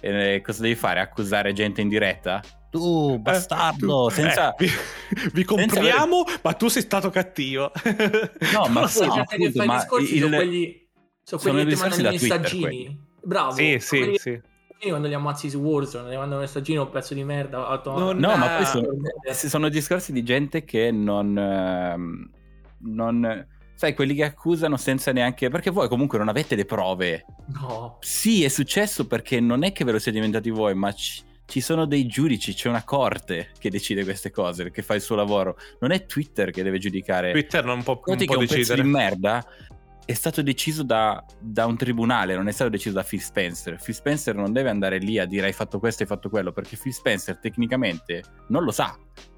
[0.00, 1.00] e cosa devi fare?
[1.00, 2.40] Accusare gente in diretta?
[2.74, 4.54] tu bastardo, eh, tu, senza...
[4.56, 6.40] Eh, vi, vi compriamo, senza...
[6.42, 7.70] ma tu sei stato cattivo.
[8.52, 9.86] No, ma, sì, no, appunto, ma il...
[10.18, 10.88] sono quelli,
[11.22, 13.03] sono quelli che ti mandano i messaggini.
[13.24, 13.52] Bravo.
[13.52, 14.40] Sì, sì, sì.
[14.78, 17.80] Quando li ammazzi su Warzone, li mandano un messaggino un pezzo di merda.
[17.84, 18.88] No, no ma poi sono,
[19.32, 22.30] sono, discorsi di gente che non, ehm,
[22.80, 25.48] non sai, quelli che accusano senza neanche.
[25.48, 27.24] Perché voi comunque non avete le prove.
[27.46, 27.96] No.
[28.00, 31.62] Sì, è successo perché non è che ve lo siete inventati voi, ma ci, ci
[31.62, 35.56] sono dei giudici, c'è una corte che decide queste cose, che fa il suo lavoro.
[35.80, 37.30] Non è Twitter che deve giudicare.
[37.30, 38.42] Twitter non può, non può decidere.
[38.42, 39.46] Un pezzo di merda
[40.06, 43.80] è stato deciso da, da, un tribunale, non è stato deciso da Phil Spencer.
[43.82, 46.76] Phil Spencer non deve andare lì a dire hai fatto questo, hai fatto quello, perché
[46.76, 48.96] Phil Spencer tecnicamente non lo sa.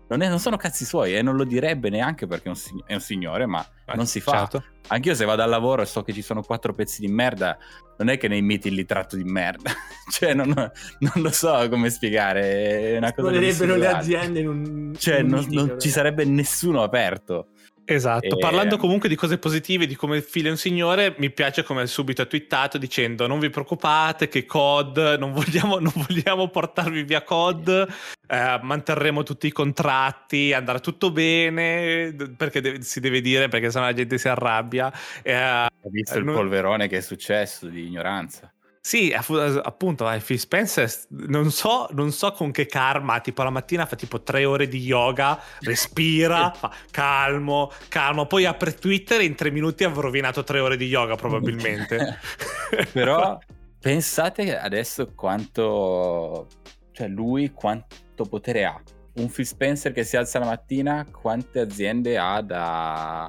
[0.08, 2.94] Non, è, non sono cazzi suoi e non lo direbbe neanche perché è un, è
[2.94, 4.38] un signore, ma ah, non si fa.
[4.38, 4.64] Certo.
[4.88, 7.58] Anch'io se vado al lavoro e so che ci sono quattro pezzi di merda,
[7.98, 9.70] non è che nei meeting li tratto di merda.
[10.10, 12.92] cioè, non, non, lo so come spiegare.
[12.92, 14.94] È una cosa Volerebbero le aziende in un...
[14.96, 17.48] Cioè, in un non, non ci sarebbe nessuno aperto.
[17.88, 18.38] Esatto, e...
[18.38, 22.26] parlando comunque di cose positive, di come file un signore, mi piace come subito ha
[22.26, 27.86] twittato dicendo non vi preoccupate che COD, non vogliamo, non vogliamo portarvi via COD,
[28.26, 33.84] eh, manterremo tutti i contratti, andrà tutto bene, perché deve, si deve dire, perché sennò
[33.84, 34.92] la gente si arrabbia.
[35.22, 38.52] Eh, Hai visto il polverone che è successo di ignoranza?
[38.86, 43.84] Sì, appunto, eh, Phil Spencer, non so, non so con che karma, tipo la mattina
[43.84, 49.34] fa tipo tre ore di yoga, respira, fa calmo, calmo, poi apre Twitter e in
[49.34, 52.20] tre minuti avrò rovinato tre ore di yoga probabilmente.
[52.92, 53.36] Però
[53.80, 56.46] pensate adesso quanto,
[56.92, 58.80] cioè lui quanto potere ha.
[59.14, 63.28] Un Phil Spencer che si alza la mattina, quante aziende ha da,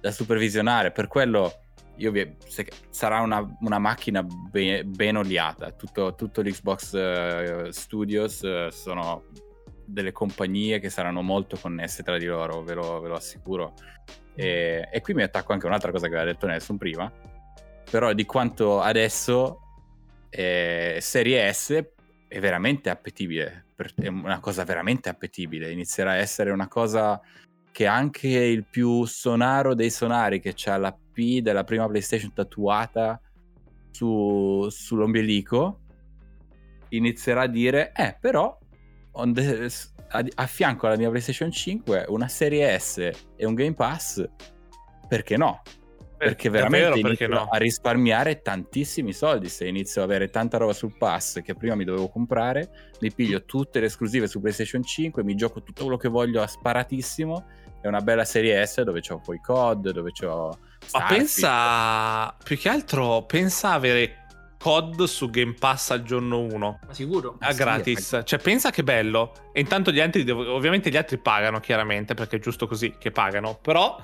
[0.00, 1.61] da supervisionare, per quello
[1.96, 5.70] vi, se, sarà una, una macchina be, ben oliata.
[5.72, 9.24] Tutto, tutto l'Xbox uh, Studios uh, sono
[9.84, 13.74] delle compagnie che saranno molto connesse tra di loro, ve lo, ve lo assicuro.
[14.34, 17.12] E, e qui mi attacco anche a un'altra cosa che aveva detto Nelson prima,
[17.90, 19.58] però di quanto adesso
[20.30, 21.84] eh, Serie S
[22.26, 27.20] è veramente appetibile, è una cosa veramente appetibile, inizierà a essere una cosa
[27.70, 33.20] che anche il più sonaro dei sonari che ha la P della prima PlayStation tatuata
[33.90, 35.80] su- sull'ombelico
[36.90, 38.58] inizierà a dire eh però
[39.32, 39.68] the-
[40.08, 44.24] a, a fianco alla mia PlayStation 5 una serie S e un Game Pass
[45.08, 45.62] perché no?
[46.16, 47.48] Perché veramente Davvero, perché no?
[47.50, 51.84] a risparmiare tantissimi soldi se inizio ad avere tanta roba sul pass che prima mi
[51.84, 56.08] dovevo comprare mi piglio tutte le esclusive su PlayStation 5 mi gioco tutto quello che
[56.08, 57.44] voglio a sparatissimo
[57.80, 60.12] è una bella serie S dove c'ho poi COD dove
[60.92, 64.26] Ma pensa, più che altro, pensa avere
[64.58, 66.78] COD su Game Pass al giorno 1.
[66.86, 67.36] Ma sicuro?
[67.40, 69.50] A Sì, gratis, cioè pensa che bello.
[69.52, 73.58] E intanto gli altri, ovviamente gli altri pagano chiaramente perché è giusto così che pagano,
[73.60, 74.00] però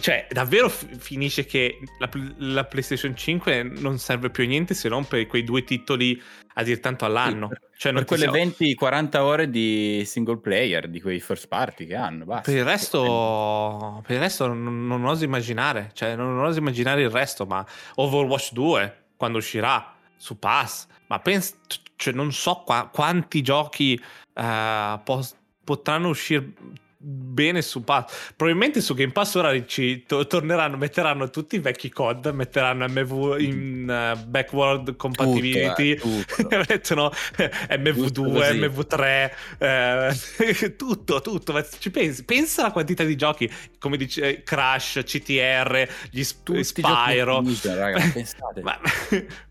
[0.00, 2.08] cioè davvero fi- finisce che la,
[2.38, 6.20] la PlayStation 5 non serve più a niente se non per quei due titoli
[6.54, 7.50] a dir tanto all'anno.
[7.76, 12.24] cioè, per quelle si- 20-40 ore di single player di quei first party che hanno
[12.24, 12.50] basta.
[12.50, 17.10] Per il resto, per il resto non, non oso immaginare, cioè non oso immaginare il
[17.10, 21.54] resto, ma Overwatch 2 quando uscirà su Pass, ma penso,
[21.96, 24.00] cioè non so qua- quanti giochi
[24.34, 26.52] eh, pos- potranno uscire
[27.00, 28.32] bene su Pass.
[28.34, 33.36] Probabilmente su Game Pass ora ci to- torneranno, metteranno tutti i vecchi COD, metteranno MV
[33.38, 35.94] in eh, backward compatibility.
[35.94, 36.56] Tutto, eh, tutto.
[36.68, 38.58] mettono Giusto MV2, così.
[38.58, 41.52] MV3, eh, tutto, tutto.
[41.52, 47.42] Ma ci pensi, pensa alla quantità di giochi, come dice Crash, CTR, gli sp- Spyro.
[47.44, 48.60] Fusion, raga, pensate.
[48.60, 48.76] Ma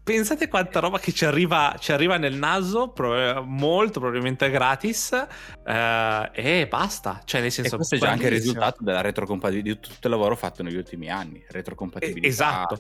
[0.04, 5.14] pensate quanta roba che ci arriva, ci arriva nel naso, pro- molto probabilmente gratis,
[5.66, 7.22] eh, e basta.
[7.24, 10.14] Cioè, nel E senso, questo è già anche il risultato della retrocompatibilità di tutto il
[10.14, 11.44] lavoro fatto negli ultimi anni.
[11.48, 12.28] Retrocompatibilità.
[12.28, 12.78] Esatto.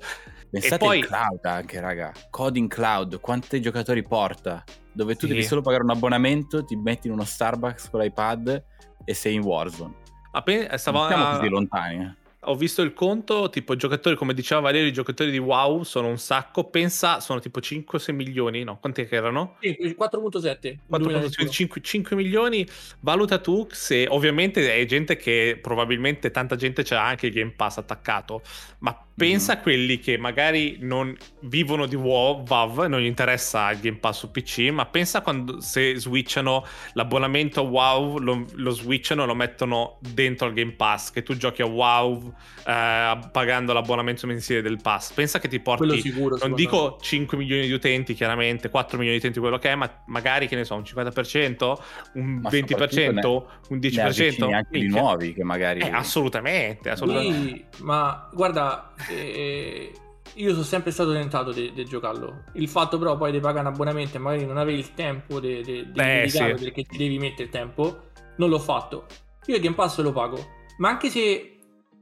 [0.50, 2.12] Pensate E poi- al cloud anche, raga.
[2.30, 4.64] Coding cloud, quanti giocatori porta?
[4.92, 5.34] Dove tu Sì.
[5.34, 8.64] devi solo pagare un abbonamento, ti metti in uno Starbucks con l'iPad
[9.06, 9.94] e sei in Warzone.
[10.32, 12.04] Appena, stavo, Non siamo così lontani.
[12.04, 12.16] eh.
[12.48, 16.18] Ho visto il conto, tipo giocatori, come diceva Valerio, i giocatori di WoW sono un
[16.18, 18.80] sacco, pensa, sono tipo 5-6 milioni, no?
[18.80, 19.58] Quanti che erano?
[19.60, 20.78] Sì, 4.7.
[20.88, 21.50] 2021.
[21.50, 22.66] 5, 5 milioni,
[23.02, 27.78] valuta tu se ovviamente è gente che probabilmente tanta gente c'ha anche il Game Pass
[27.78, 28.42] attaccato,
[28.80, 33.80] ma pensa a quelli che magari non vivono di WoW, WoW, non gli interessa il
[33.80, 39.24] Game Pass su PC, ma pensa quando se switchano l'abbonamento a WoW, lo, lo switchano
[39.24, 42.34] e lo mettono dentro al Game Pass, che tu giochi a WoW
[42.66, 45.14] eh, pagando l'abbonamento mensile del pass.
[45.14, 46.38] Pensa che ti porti Quello sicuro.
[46.42, 50.04] non dico 5 milioni di utenti, chiaramente, 4 milioni di utenti, quello che è, ma
[50.08, 51.78] magari che ne so, un 50%,
[52.14, 54.54] un Ma 20%, un Ne avvicini 10%.
[54.54, 55.80] anche di nuovi che magari...
[55.80, 56.92] Eh, assolutamente, me.
[56.92, 57.68] assolutamente.
[57.72, 59.92] Sì, ma guarda, eh,
[60.34, 62.44] io sono sempre stato tentato di giocarlo.
[62.54, 65.62] Il fatto però poi di pagare un abbonamento e magari non avevi il tempo di
[65.62, 66.64] dedicarlo sì.
[66.64, 69.06] perché ti devi mettere il tempo, non l'ho fatto.
[69.46, 70.46] Io il Game Pass lo pago,
[70.78, 71.57] ma anche se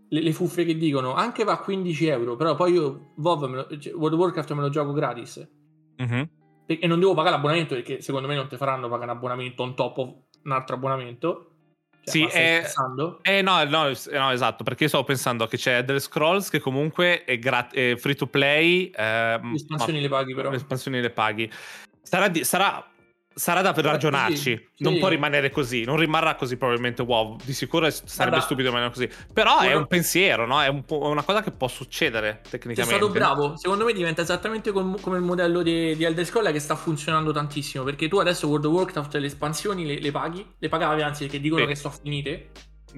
[0.10, 3.56] le, le fuffe che dicono, anche va a 15 euro, però poi io WoW me
[3.56, 5.48] lo- cioè, World of Warcraft me lo gioco gratis.
[5.98, 6.30] Mhm.
[6.68, 9.62] E e non devo pagare l'abbonamento perché secondo me non ti faranno pagare un abbonamento
[9.64, 10.14] on top of
[10.44, 11.50] un altro abbonamento.
[12.06, 13.20] Cioè, Sì, scherzando?
[13.24, 16.60] Eh no, no, es- no, esatto, perché io stavo pensando che c'è Elder Scrolls che
[16.60, 18.92] comunque è, grat- è free to play.
[18.96, 20.50] eh, Le espansioni ma- le paghi però.
[20.52, 21.52] Le espansioni le paghi.
[22.04, 22.86] Sarà, di- sarà,
[23.38, 24.38] sarà da ragionarci.
[24.38, 25.00] sì, Non sì.
[25.00, 25.84] può rimanere così.
[25.84, 27.36] Non rimarrà così probabilmente WoW.
[27.44, 29.10] Di sicuro è- sarebbe Guarda, stupido rimanere così.
[29.34, 30.62] Però è un pensiero, no?
[30.62, 32.96] È un una cosa che può succedere tecnicamente.
[32.96, 36.60] stato bravo, secondo me diventa esattamente com- come il modello di, di Elder Scrolls che
[36.60, 40.70] sta funzionando tantissimo perché tu adesso World of Warcraft le espansioni le, le paghi, le
[40.70, 41.68] pagavi anzi che dicono Sì.
[41.68, 42.50] che sono finite.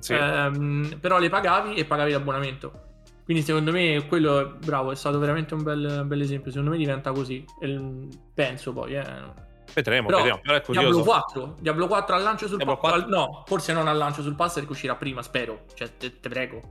[0.09, 2.81] Ehm, però le pagavi e pagavi l'abbonamento.
[3.23, 6.71] Quindi secondo me quello è bravo, è stato veramente un bel, un bel esempio, secondo
[6.71, 8.95] me diventa così, E, penso poi.
[8.95, 9.45] Eh.
[9.73, 10.39] Vedremo, Però vediamo.
[10.41, 11.03] Però è Diablo curioso.
[11.03, 12.77] 4, Diablo 4 al lancio sul Diablo.
[12.77, 13.07] 4?
[13.07, 15.65] No, forse non al lancio sul pass perché uscirà prima, spero.
[15.73, 16.61] Cioè, te, te prego.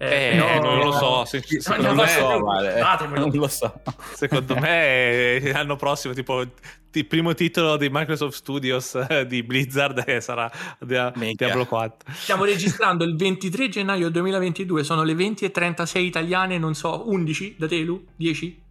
[0.00, 1.24] Eh, però- non lo so.
[1.26, 2.38] se- secondo, non me, lo so.
[2.40, 2.74] Vale.
[2.74, 3.26] Datemelo.
[3.26, 3.80] Non lo so.
[4.14, 10.02] secondo me eh, l'anno prossimo, tipo il primo titolo di Microsoft Studios eh, di Blizzard
[10.06, 11.12] eh, sarà Dia-.
[11.34, 12.12] Diablo 4.
[12.12, 17.56] Stiamo registrando il 23 gennaio 2022, sono le 20 e 36 italiane, non so, 11
[17.58, 18.04] da Telu?
[18.16, 18.66] 10?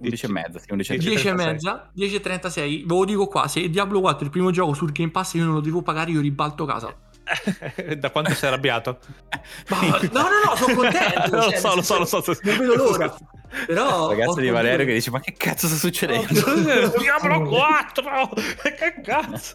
[0.00, 1.52] 11 e mezza, sì, 11 e 10 10 e 36.
[1.52, 1.90] mezza?
[1.92, 4.92] 10 e 36, ve lo dico qua, se Diablo 4 è il primo gioco sul
[4.92, 6.94] Game Pass io non lo devo pagare, io ribalto casa.
[7.98, 8.98] da quanto sei arrabbiato?
[9.68, 11.30] Ma- no, no, no, sono contento.
[11.36, 12.36] lo cioè, so, lo so, lo so.
[12.42, 13.16] Non vedo l'ora.
[13.66, 14.08] Però...
[14.08, 14.86] Ragazzo di Valerio Dio.
[14.86, 16.26] che dice ma che cazzo sta succedendo?
[16.98, 18.30] Diablo 4!
[18.76, 19.54] che cazzo!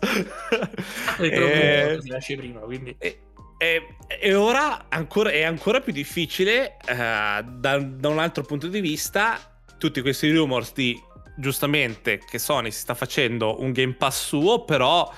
[1.20, 2.96] Eh, lo si nasce prima, quindi...
[3.00, 3.22] E
[3.58, 8.80] E, e ora ancora, è ancora più difficile eh, da, da un altro punto di
[8.80, 9.57] vista.
[9.78, 11.00] Tutti questi rumors di
[11.38, 15.12] giustamente che Sony si sta facendo un Game Pass suo, però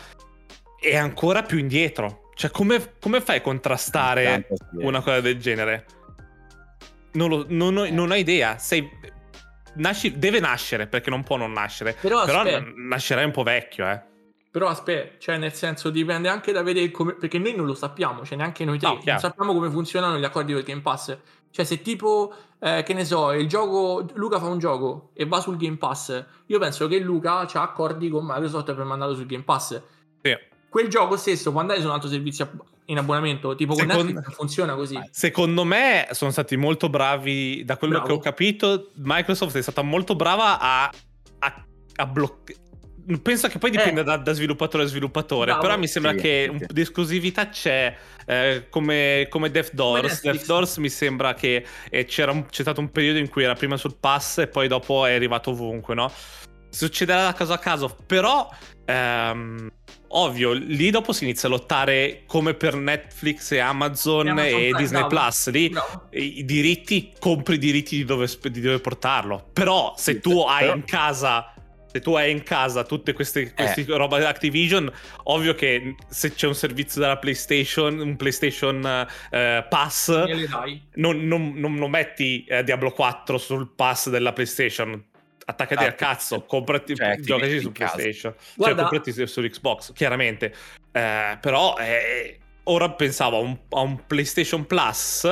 [0.79, 2.29] è ancora più indietro.
[2.33, 4.83] Cioè, come, come fai a contrastare sì.
[4.85, 5.85] una cosa del genere?
[7.13, 8.57] Non, lo- non ho, non ho idea.
[8.57, 8.89] Sei,
[9.75, 11.97] nasci- deve nascere perché non può non nascere.
[11.99, 12.43] Però Però
[12.75, 14.07] nascerai un po' vecchio, eh.
[14.51, 17.13] Però aspetta, cioè nel senso dipende anche da vedere come...
[17.13, 20.23] Perché noi non lo sappiamo, cioè neanche noi tre, No, non sappiamo come funzionano gli
[20.23, 21.17] accordi del Game Pass.
[21.51, 24.05] Cioè se tipo, eh, che ne so, il gioco...
[24.13, 28.09] Luca fa un gioco e va sul Game Pass, io penso che Luca ha accordi
[28.09, 29.81] con Microsoft per mandarlo sul Game Pass.
[30.21, 30.38] Sì.
[30.69, 32.51] Quel gioco stesso può andare su un altro servizio
[32.85, 34.99] in abbonamento, tipo con Secondo- Netflix funziona così.
[35.12, 38.07] Secondo me sono stati molto bravi, da quello Bravo.
[38.07, 40.91] che ho capito, Microsoft è stata molto brava a,
[41.39, 42.67] a, a bloccare.
[43.23, 44.03] Penso che poi dipenda Eh.
[44.03, 45.61] da, da sviluppatore a sviluppatore, Bravo.
[45.61, 47.95] però mi sembra Sì, che sì, un po' di esclusività c'è,
[48.25, 50.01] eh, come, come Death Doors.
[50.03, 50.31] Netflix.
[50.33, 53.55] Death Doors mi sembra che eh, c'era un- c'è stato un periodo in cui era
[53.55, 56.11] prima sul pass e poi dopo è arrivato ovunque, no?
[56.69, 58.47] Succederà da caso a caso, però
[58.85, 59.71] ehm,
[60.09, 64.59] ovvio, lì dopo si inizia a lottare come per Netflix e Amazon E e, Amazon
[64.59, 65.07] Prime, Disney bravo.
[65.15, 65.49] Plus.
[65.49, 66.07] Lì Bravo.
[66.11, 69.49] i diritti, compri i diritti di dove, di dove portarlo.
[69.51, 71.53] Però se Sì, tu hai però- in casa.
[71.91, 73.97] Se tu hai in casa tutte queste, queste Eh.
[73.97, 74.91] roba Activision,
[75.23, 80.10] ovvio che se c'è un servizio della PlayStation, un PlayStation eh, Pass,
[80.93, 85.04] non, non- non lo metti eh, Diablo 4 sul pass della PlayStation.
[85.45, 87.71] Attaccati Ah, al cazzo, cioè, comprati, cioè, giocaci su.
[87.71, 88.36] PlayStation.
[88.56, 90.54] Guarda- Cioè, comprati su, su Xbox, chiaramente.
[90.91, 95.28] Eh, però eh, ora pensavo a un, a un PlayStation Plus,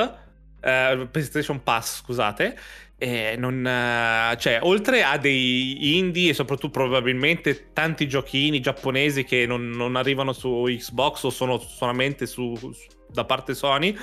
[0.59, 2.57] PlayStation Pass, scusate.
[2.99, 9.45] E non, eh, cioè, oltre a dei indie e soprattutto probabilmente tanti giochini giapponesi che
[9.45, 12.73] non, non arrivano su Xbox o sono solamente su, su-
[13.11, 13.95] da parte Sony,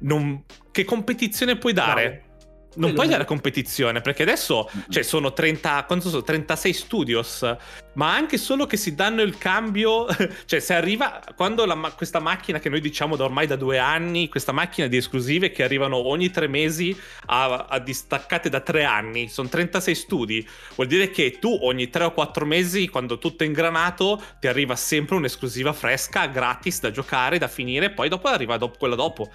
[0.00, 2.27] non- che competizione puoi dare?
[2.76, 6.22] Non puoi dare competizione perché adesso cioè, sono 30, quanto sono?
[6.22, 7.56] 36 studios,
[7.94, 10.06] ma anche solo che si danno il cambio,
[10.46, 14.28] cioè se arriva quando la questa macchina che noi diciamo da ormai da due anni,
[14.28, 19.28] questa macchina di esclusive che arrivano ogni tre mesi a, a distaccate da tre anni,
[19.28, 23.46] sono 36 studi, vuol dire che tu ogni tre o quattro mesi, quando tutto è
[23.46, 28.78] ingranato, ti arriva sempre un'esclusiva fresca, gratis da giocare, da finire, poi dopo arriva dopo-
[28.78, 29.30] quella dopo.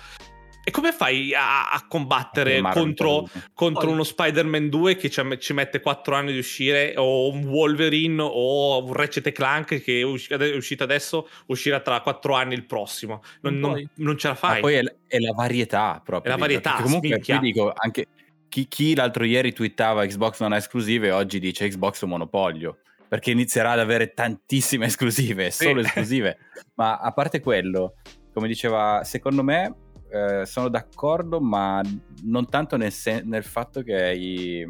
[0.66, 5.82] E come fai a, a combattere contro, contro uno Spider-Man 2 che ci, ci mette
[5.82, 10.56] 4 anni di uscire, o un Wolverine, o un Ratchet Clank che è, usci- è
[10.56, 13.22] uscito adesso, uscirà tra 4 anni il prossimo.
[13.42, 14.62] Non, non- non ce la Ma fai.
[14.62, 16.32] poi è, l- è la varietà proprio.
[16.32, 18.08] È la varietà, perché Comunque, io dico anche
[18.48, 22.78] chi, chi l'altro ieri twittava Xbox non ha esclusive, oggi dice Xbox è un monopolio.
[23.10, 25.66] Perché inizierà ad avere tantissime esclusive, Sì.
[25.66, 26.38] solo esclusive.
[26.76, 27.96] Ma a parte quello,
[28.34, 29.76] come diceva, secondo me
[30.14, 31.82] eh, sono d'accordo, ma
[32.24, 34.66] non tanto nel, sen- nel fatto che i.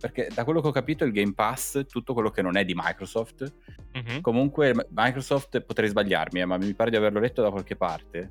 [0.00, 2.72] Perché da quello che ho capito il Game Pass, tutto quello che non è di
[2.74, 3.52] Microsoft,
[3.92, 4.20] Mhm.
[4.20, 8.30] Comunque Microsoft potrei sbagliarmi, eh, ma mi pare di averlo letto da qualche parte.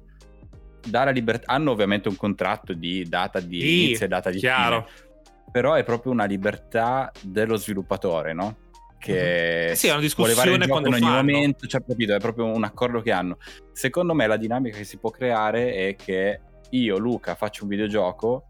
[0.87, 4.39] Dà la libertà, hanno ovviamente un contratto di data di Sì, inizio e data di
[4.39, 4.87] chiaro.
[4.87, 8.55] fine, però è proprio una libertà dello sviluppatore, no?
[8.99, 11.15] Che Eh sì, è una discussione quando in ogni fanno.
[11.31, 12.13] momento, cioè, capito?
[12.13, 13.37] È proprio un accordo che hanno.
[13.71, 18.47] Secondo me la dinamica che si può creare è che io, Luca, faccio un videogioco,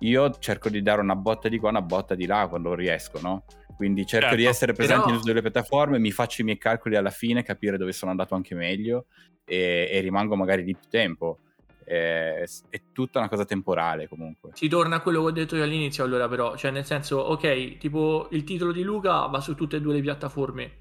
[0.00, 3.44] io cerco di dare una botta di qua, una botta di là quando riesco, no?
[3.76, 6.58] Quindi cerco Certo, di essere presente però- in tutte le piattaforme, mi faccio i miei
[6.58, 9.06] calcoli alla fine, capire dove sono andato anche meglio
[9.44, 11.40] e, e rimango magari di più tempo.
[11.84, 14.50] È, è tutta una cosa temporale comunque.
[14.54, 17.76] Si torna a quello che ho detto io all'inizio, allora, però, cioè, nel senso, ok,
[17.78, 20.72] tipo il titolo di Luca va su tutte e due le piattaforme,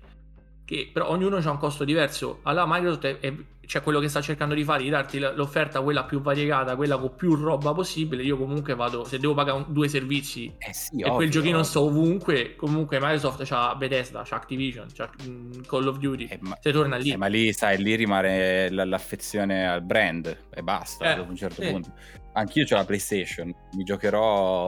[0.73, 2.39] che però ognuno ha un costo diverso.
[2.43, 3.33] Allora, Microsoft è, è-
[3.65, 7.15] cioè, quello che sta cercando di fare, di darti l'offerta quella più variegata, quella con
[7.15, 8.21] più roba possibile.
[8.21, 11.79] Io, comunque, vado se devo pagare un- due servizi Eh sì, e quel giochino sta
[11.79, 12.55] ovunque.
[12.57, 16.25] Comunque, Microsoft c'ha Bethesda, c'ha Activision, c'ha mm, Call of Duty.
[16.25, 20.61] Eh, ma, Se torna lì, eh, ma lì, sai, lì rimane l'affezione al brand e
[20.61, 21.69] basta Eh, dopo un certo sì.
[21.69, 21.93] punto.
[22.33, 24.21] Anch'io ho la PlayStation, mi giocherò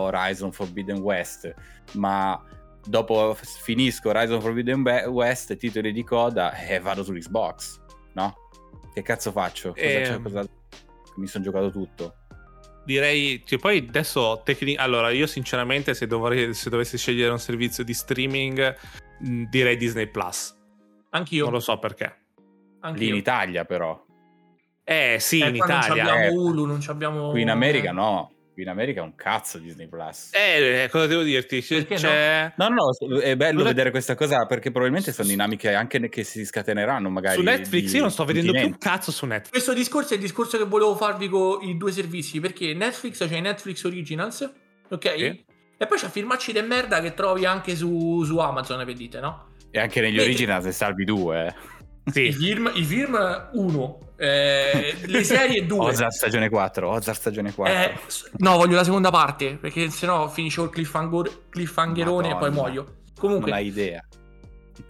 [0.05, 1.53] Horizon Forbidden West,
[1.93, 2.39] ma
[2.85, 7.79] dopo finisco Horizon Forbidden West, titoli di coda e vado sull'Xbox,
[8.13, 8.35] no?
[8.93, 9.69] Che cazzo faccio?
[9.69, 10.11] Cosa c'è?
[10.13, 10.21] Ehm.
[10.23, 10.47] Cosa-
[11.17, 12.15] Mi sono giocato tutto.
[12.85, 17.83] Direi, cioè, poi adesso, tecni- allora io sinceramente se, dovrei- se dovessi scegliere un servizio
[17.83, 18.75] di streaming
[19.21, 20.55] mh, direi Disney Plus.
[21.09, 21.45] anch'io.
[21.45, 22.15] Non lo so perché.
[22.81, 23.01] anch'io.
[23.01, 23.99] Lì in Italia però,
[24.83, 26.03] Eh sì, Eh, in Italia.
[26.03, 26.25] Non eh.
[26.27, 27.29] abbiamo Hulu, non abbiamo...
[27.31, 28.34] qui in America no.
[28.55, 30.29] Qui in America è un cazzo Disney Plus.
[30.31, 31.57] Eh, eh, cosa devo dirti?
[31.71, 31.83] No?
[31.83, 35.73] c'è- No, no, no, è bello Su Net- vedere questa cosa perché probabilmente sono dinamiche
[35.73, 37.35] anche che si scateneranno magari.
[37.35, 39.49] su Netflix di io non sto vedendo più un cazzo su Netflix.
[39.51, 43.41] Questo discorso è il discorso che volevo farvi con i due servizi, perché Netflix c'è
[43.41, 44.49] Netflix Originals,
[44.89, 45.13] ok?
[45.17, 45.45] Sì.
[45.77, 49.49] E poi c'è filmacci de merda che trovi anche su, su Amazon, per dite, no?
[49.69, 51.45] E anche negli Vedi- original se salvi due.
[51.47, 51.53] eh.
[52.05, 52.31] I Sì.
[52.31, 55.77] film, i film 1, le serie 2.
[55.77, 57.73] Ozark stagione 4, Ozark stagione 4.
[57.73, 57.97] Eh,
[58.37, 62.61] no, voglio la seconda parte, perché sennò finisce col cliffhanger, cliffhangerone e poi Madonna.
[62.61, 62.83] muoio.
[62.83, 64.03] non Comunque, hai idea.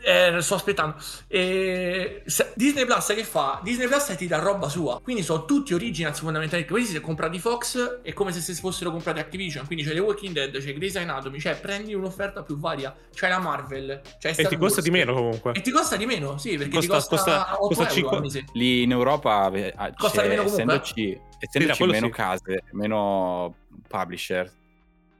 [0.02, 0.96] Eh, sto aspettando.
[1.28, 3.60] E se- Disney Plus che fa?
[3.64, 5.00] Disney Plus ti dà roba sua.
[5.02, 6.72] Quindi sono tutti originals fondamentalmente.
[6.72, 9.66] Questi si sono comprati Fox è come se si fossero comprati Activision.
[9.66, 12.96] Quindi c'è The Walking Dead, c'è Grey's Anatomy, cioè prendi un'offerta più varia.
[13.14, 14.84] C'è la Marvel, c'è E Star ti costa Wars.
[14.84, 15.52] di meno comunque.
[15.54, 18.46] E ti costa di meno, sì, perché ti Costa- costa, costa- 8 costa euro cinque-.
[18.54, 22.12] Lì in Europa eh, ah, Costa di meno comunque, essendoci, essendoci quello meno sì.
[22.12, 23.56] case, meno
[23.88, 24.52] publisher,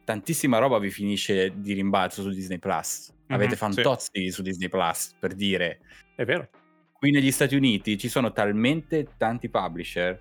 [0.04, 3.14] tantissima roba vi finisce di rimbalzo su Disney Plus.
[3.28, 5.80] Avete Mhm, fantozzi su Disney Plus, per dire.
[6.16, 6.48] È vero.
[6.94, 10.20] Qui negli Stati Uniti ci sono talmente tanti publisher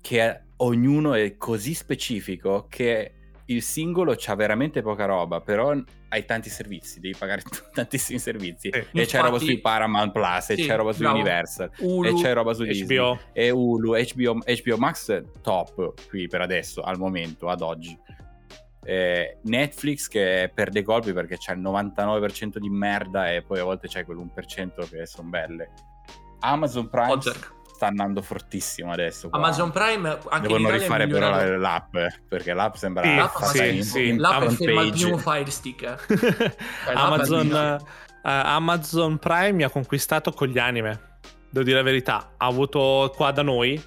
[0.00, 3.12] che ognuno è così specifico che
[3.46, 5.74] il singolo c'ha veramente poca roba, però
[6.10, 7.42] hai tanti servizi, devi pagare
[7.72, 8.70] tantissimi servizi.
[8.72, 8.84] Sì.
[8.92, 11.14] E c'è roba su Paramount Plus, e Sì, c'è roba su bravo.
[11.16, 13.18] Universal, Hulu, e c'è roba su Disney HBO.
[13.32, 17.96] e Hulu, HBO, HBO Max top qui per adesso, al momento, ad oggi.
[18.90, 23.86] Eh, Netflix che perde colpi perché c'è il 99% di merda e poi a volte
[23.86, 25.70] c'è quell'1% che sono belle.
[26.40, 27.52] Amazon Prime Ozark.
[27.74, 29.28] sta andando fortissimo adesso.
[29.28, 29.38] qua.
[29.38, 31.94] Amazon Prime anche Devono rifare però l'app
[32.28, 34.08] perché l'app sembra Sì, L'app sì, in- sì.
[34.08, 35.02] in L'app è ferma page.
[35.02, 35.82] primo Fire Stick.
[36.88, 36.92] eh.
[36.94, 37.78] Amazon, eh,
[38.22, 41.18] Amazon Prime mi ha conquistato con gli anime.
[41.50, 42.32] Devo dire la verità.
[42.38, 43.78] Ha avuto qua da noi.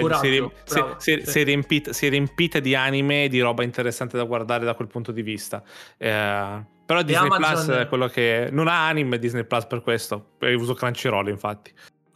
[0.00, 1.30] Coraggio, si, è ri- si- bravo, si è- sì.
[1.30, 4.74] si è riempita, si è riempita di anime e di roba interessante da guardare da
[4.74, 5.62] quel punto di vista.
[5.98, 8.48] Eh, però Disney Amazon- Plus è quello che.
[8.50, 10.30] Non ha anime Disney Plus per questo.
[10.40, 11.72] E uso Crunchyroll, infatti.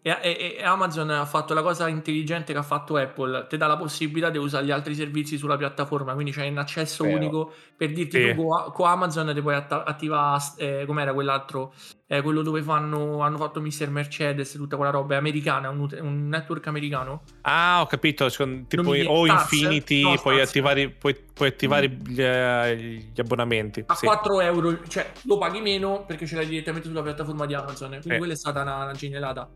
[0.07, 3.67] E, e- e Amazon ha fatto la cosa intelligente che ha fatto Apple, ti dà
[3.67, 7.17] la possibilità di usare gli altri servizi sulla piattaforma, quindi c'è un accesso Vero.
[7.17, 8.33] unico per dirti Sì.
[8.37, 11.75] tu con, con Amazon ti puoi atta- attivare, eh, com'era quell'altro,
[12.07, 13.91] eh, quello dove fanno, hanno fatto Mr.
[13.91, 17.23] Mercedes, tutta quella roba, è americana, un, un network americano.
[17.41, 18.29] Ah, ho capito.
[18.69, 19.27] tipo o?
[19.27, 22.01] Infinity, No, puoi, attivare, puoi, puoi attivare Mm.
[22.07, 22.77] gli, eh,
[23.13, 23.83] gli abbonamenti.
[23.87, 24.07] A sì.
[24.07, 27.89] 4 euro, cioè lo paghi meno perché ce l'hai direttamente sulla piattaforma di Amazon.
[27.89, 28.19] Quindi Eh.
[28.19, 29.51] quella è stata una, una genialata.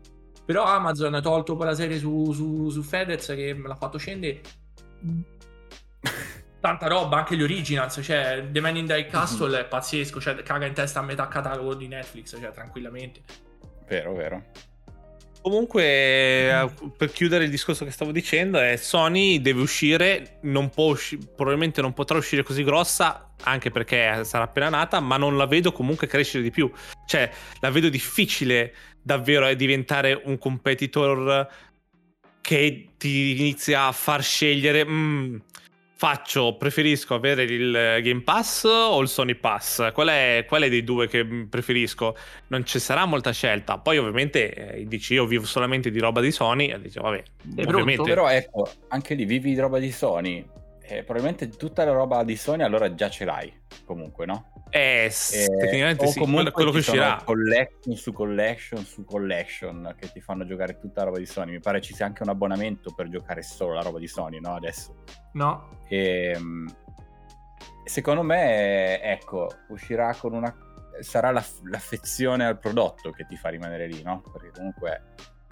[0.45, 3.97] Però Amazon ha tolto poi la serie su, su, su Fedez che me l'ha fatto
[3.97, 4.41] scendere.
[6.59, 10.67] Tanta roba, anche gli originals, cioè The Man in the Castle è pazzesco, cioè caga
[10.67, 13.21] in testa a metà catalogo di Netflix, cioè tranquillamente.
[13.87, 14.43] Vero, vero.
[15.41, 20.91] Comunque, eh, per chiudere il discorso che stavo dicendo, è Sony deve uscire, non può
[20.91, 25.47] usci- probabilmente non potrà uscire così grossa, anche perché sarà appena nata, ma non la
[25.47, 26.71] vedo comunque crescere di più.
[27.07, 27.27] Cioè,
[27.59, 28.71] la vedo difficile
[29.01, 31.47] davvero a diventare un competitor
[32.41, 34.85] che ti inizia a far scegliere.
[34.85, 35.37] "Mm,
[35.95, 39.91] faccio, preferisco avere il Game Pass o il Sony Pass?
[39.93, 42.15] Qual è, qual è dei due che mm, preferisco?
[42.47, 43.77] non ci sarà molta scelta.
[43.77, 46.67] Poi, ovviamente, eh, dici io vivo solamente di roba di Sony.
[46.71, 47.23] E dici, vabbè,
[47.55, 47.93] È ovviamente.
[47.95, 48.03] pronto?
[48.03, 50.45] Però ecco, anche lì vivi di roba di Sony.
[50.83, 53.53] eh, probabilmente tutta la roba di Sony allora già ce l'hai.
[53.85, 54.51] Comunque, no?
[54.73, 57.21] Eh, Eh, tecnicamente sì, comunque quello, quello che uscirà.
[57.25, 61.51] collection su collection su collection che ti fanno giocare tutta la roba di Sony.
[61.51, 64.55] Mi pare ci sia anche un abbonamento per giocare solo la roba di Sony, no?
[64.55, 65.03] Adesso.
[65.33, 65.79] No?
[65.89, 66.37] E,
[67.83, 70.55] secondo me, ecco, uscirà con una.
[70.99, 74.21] Sarà la- l'affezione al prodotto che ti fa rimanere lì, no?
[74.31, 75.03] Perché comunque.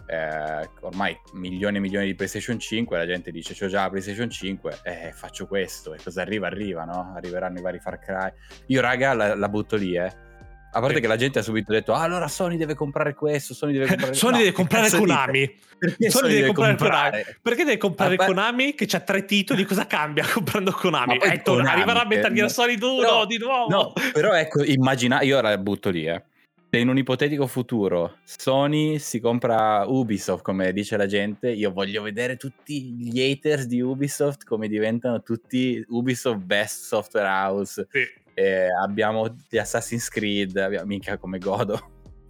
[0.09, 4.29] Eh, ormai milioni e milioni di PlayStation 5, la gente dice c'ho già la PlayStation
[4.29, 6.47] 5, eh, faccio questo e cosa arriva?
[6.47, 7.13] Arriva, no?
[7.15, 8.31] Arriveranno i vari Far Cry.
[8.67, 10.27] Io, raga, la, la butto lì, eh.
[10.71, 11.01] A parte Sì.
[11.01, 14.13] che la gente ha subito detto, ah, allora Sony deve comprare questo, Sony deve comprare
[14.13, 14.89] Sony No, deve comprare?
[14.91, 15.59] Konami.
[15.79, 17.23] Perché Sony deve comprare Konami.
[17.41, 19.63] Perché deve comprare Ah, Konami che ha tre titoli?
[19.65, 21.17] Cosa cambia comprando Konami?
[21.17, 23.67] Eh, Konami, arriverà Metal Gear eh, Solid 1 però- di nuovo.
[23.67, 26.23] No, però ecco, immagina, io la butto lì, eh.
[26.71, 32.03] Se in un ipotetico futuro Sony si compra Ubisoft, come dice la gente, io voglio
[32.03, 37.87] vedere tutti gli haters di Ubisoft come diventano tutti Ubisoft Best Software House.
[37.89, 38.03] Sì.
[38.35, 41.73] Eh, abbiamo gli Assassin's Creed, abbiamo, minchia come godo.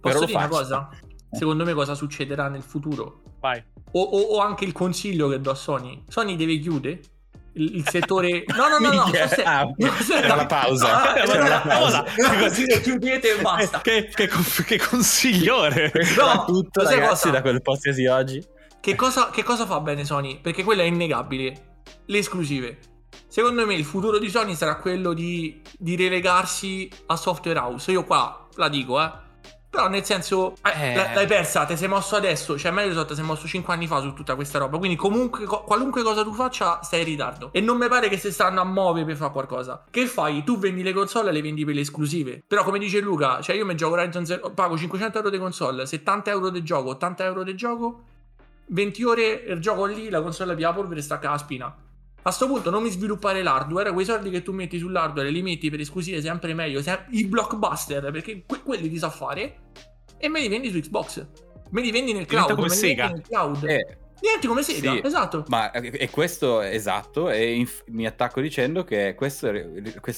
[0.00, 0.88] Posso lo dire una cosa?
[1.30, 3.20] Secondo me cosa succederà nel futuro?
[3.40, 3.62] Vai.
[3.92, 6.02] O, o- o anche il consiglio che do a Sony.
[6.08, 7.00] Sony deve chiudere
[7.54, 8.44] il, settore...
[8.56, 9.02] No, no, no, no.
[9.04, 9.66] Minchia, sto se- ah,
[10.22, 11.12] era la pausa.
[11.12, 12.04] Ah, Era la pausa.
[12.50, 13.80] sì, chiudete e basta.
[13.80, 14.28] Che, che,
[14.64, 15.92] che- consigliore.
[16.16, 17.30] No, tutto ragazzi cosa?
[17.30, 18.44] da quel post di oggi.
[18.80, 20.40] Che cosa, che cosa fa bene Sony?
[20.40, 21.82] Perché quello è innegabile.
[22.06, 22.78] Le esclusive.
[23.28, 27.90] Secondo me il futuro di Sony sarà quello di, di relegarsi a software house.
[27.92, 29.10] Io qua la dico, eh.
[29.70, 31.14] Però nel senso, eh, Eh.
[31.14, 34.12] l'hai persa, ti sei mosso adesso, cioè Microsoft si è mosso 5 anni fa su
[34.14, 37.50] tutta questa roba, quindi comunque co- qualunque cosa tu faccia stai in ritardo.
[37.52, 39.84] E non mi pare che si stanno a muovere per fare qualcosa.
[39.88, 40.42] Che fai?
[40.42, 42.42] Tu vendi le console e le vendi per le esclusive.
[42.44, 45.86] Però come dice Luca, cioè io mi gioco Horizon Zero, pago 500 euro di console,
[45.86, 48.02] 70 euro di gioco, 80 euro di gioco,
[48.66, 51.72] 20 ore il gioco lì, la console via polvere stacca la spina.
[52.22, 55.70] A sto punto non mi sviluppare l'hardware, quei soldi che tu metti sull'hardware li metti
[55.70, 59.60] per esclusive sempre meglio, se- i blockbuster, perché que- quelli ti sa fare,
[60.18, 61.26] e me li vendi su Xbox.
[61.70, 62.50] Me li vendi nel cloud.
[62.50, 63.06] come me li Sega.
[63.06, 63.64] vendi nel cloud.
[63.64, 65.00] Eh, Niente come Sega, Sì.
[65.04, 65.44] esatto.
[65.48, 69.50] Ma eh, e questo esatto, e inf- mi attacco dicendo che questa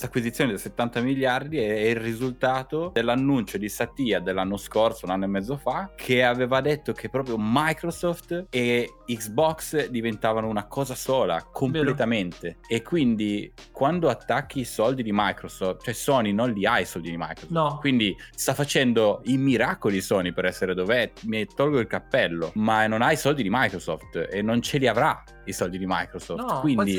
[0.06, 5.24] acquisizione da 70 miliardi è, è il risultato dell'annuncio di Satya dell'anno scorso, un anno
[5.24, 11.42] e mezzo fa, che aveva detto che proprio Microsoft e Xbox diventavano una cosa sola,
[11.50, 12.58] completamente.
[12.68, 17.10] E quindi quando attacchi i soldi di Microsoft, cioè Sony non li ha i soldi
[17.10, 17.50] di Microsoft.
[17.50, 17.78] No.
[17.80, 23.02] Quindi sta facendo i miracoli Sony per essere dov'è, mi tolgo il cappello, ma non
[23.02, 23.90] ha i soldi di Microsoft
[24.30, 26.40] e non ce li avrà i soldi di Microsoft.
[26.40, 26.92] No, Quindi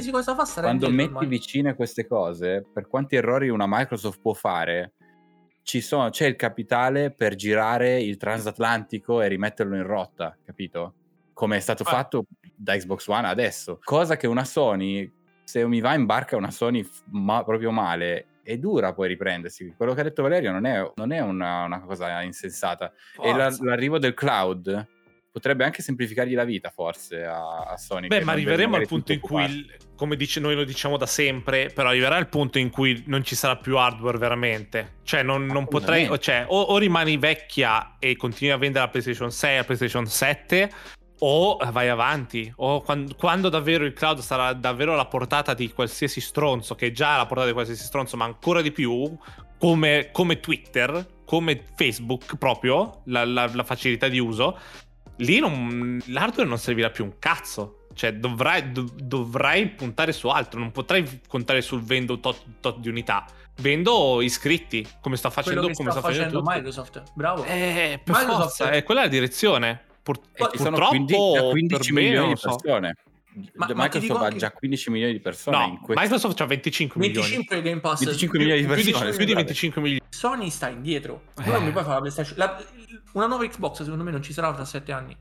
[0.53, 1.25] quando metti ormai.
[1.27, 4.93] vicine queste cose, per quanti errori una Microsoft può fare,
[5.63, 10.93] ci sono- c'è il capitale per girare il transatlantico e rimetterlo in rotta, capito?
[11.33, 11.89] Come è stato Ah.
[11.89, 12.25] fatto
[12.55, 13.79] da Xbox One adesso.
[13.83, 15.11] Cosa che una Sony,
[15.43, 19.73] se mi va in barca una Sony ma- proprio male, è dura poi riprendersi.
[19.77, 22.91] Quello che ha detto Valerio non è, non è una, una cosa insensata.
[23.21, 23.63] E la- Forza.
[23.63, 24.87] l'arrivo del cloud
[25.33, 28.05] potrebbe anche semplificargli la vita, forse, a, a Sony.
[28.07, 29.65] Beh, ma arriveremo al punto in cui,
[29.95, 33.33] come dice, noi lo diciamo da sempre, però arriverà il punto in cui non ci
[33.33, 34.97] sarà più hardware veramente.
[35.03, 36.05] Cioè, non, non potrai.
[36.07, 39.63] o- Cioè, o, o rimani vecchia e continui a vendere la PlayStation 6 e la
[39.63, 40.71] PlayStation 7,
[41.19, 42.53] o vai avanti.
[42.57, 46.91] O quan- quando, davvero il cloud sarà davvero alla portata di qualsiasi stronzo, che è
[46.91, 49.17] già alla portata di qualsiasi stronzo, ma ancora di più,
[49.57, 54.59] come, come Twitter, come Facebook proprio, la, la- la facilità di uso,
[55.17, 57.77] lì non- l'hardware non servirà più un cazzo.
[57.93, 60.59] Cioè, dovrai, dov- dovrai puntare su altro.
[60.59, 63.23] Non potrai contare sul vendo tot, tot di unità.
[63.57, 66.53] Vendo iscritti, come sta facendo, come sta sta facendo tutti.
[66.55, 67.03] Microsoft.
[67.13, 67.43] Bravo.
[67.43, 69.79] Eh, per Microsoft- forza, è quella la direzione.
[70.01, 72.55] Pur- E sono purtroppo, 15, per 15 me, milioni non di lo so.
[72.57, 72.95] persone.
[73.55, 76.03] Ma- ma Microsoft dico ha già 15 milioni di persone in No, questo.
[76.03, 77.29] Microsoft ha 25 milioni.
[77.29, 77.99] 25 Game Pass.
[78.03, 79.43] 25 più- milioni di Più di, persone, più di scusate.
[79.45, 80.05] 25 milioni.
[80.09, 81.21] Sony sta indietro.
[81.43, 81.49] Eh.
[81.49, 82.37] non mi puoi fare la PlayStation.
[82.37, 82.63] la-
[83.13, 85.17] una nuova Xbox, secondo me, non ci sarà fra 7 anni.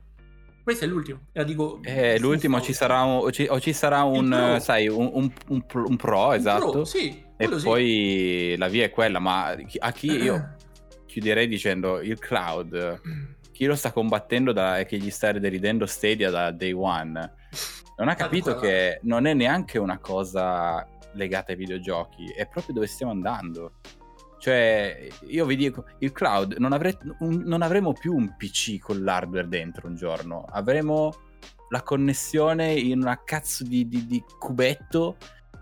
[0.62, 1.26] Questo è l'ultimo.
[1.32, 1.80] La dico.
[1.82, 4.58] Eh, l'ultimo ci sarà un, o ci, o ci sarà un, Pro.
[4.60, 6.70] sai, un, un- un pro, un pro, esatto.
[6.70, 7.64] Pro, sì, e sì.
[7.64, 10.54] poi la via è quella, ma a chi io
[11.06, 13.00] chiuderei dicendo il cloud,
[13.50, 17.34] chi lo sta combattendo da, e che gli sta deridendo Stadia da day one,
[17.98, 22.86] non ha capito che non è neanche una cosa legata ai videogiochi, è proprio dove
[22.86, 23.72] stiamo andando.
[24.42, 29.04] Cioè, io vi dico, il cloud, non, avre- un- non avremo più un PC con
[29.04, 31.12] l'hardware dentro un giorno, avremo
[31.68, 35.16] la connessione in una cazzo di, di- di cubetto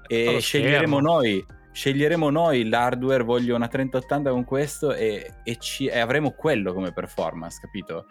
[0.07, 5.99] e sceglieremo noi, sceglieremo noi l'hardware, voglio una 3080 con questo e, e ci- e
[5.99, 8.07] avremo quello come performance, capito?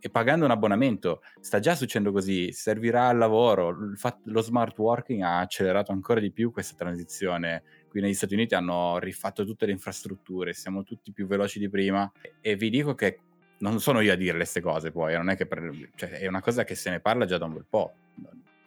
[0.00, 3.72] E pagando un abbonamento, sta già succedendo così, servirà al lavoro,
[4.24, 8.98] lo smart working ha accelerato ancora di più questa transizione qui negli Stati Uniti hanno
[8.98, 12.10] rifatto tutte le infrastrutture, siamo tutti più veloci di prima
[12.40, 13.20] e vi dico che
[13.58, 16.40] non sono io a dire queste cose poi, non è che per- cioè, è una
[16.40, 17.92] cosa che se ne parla già da un bel po'.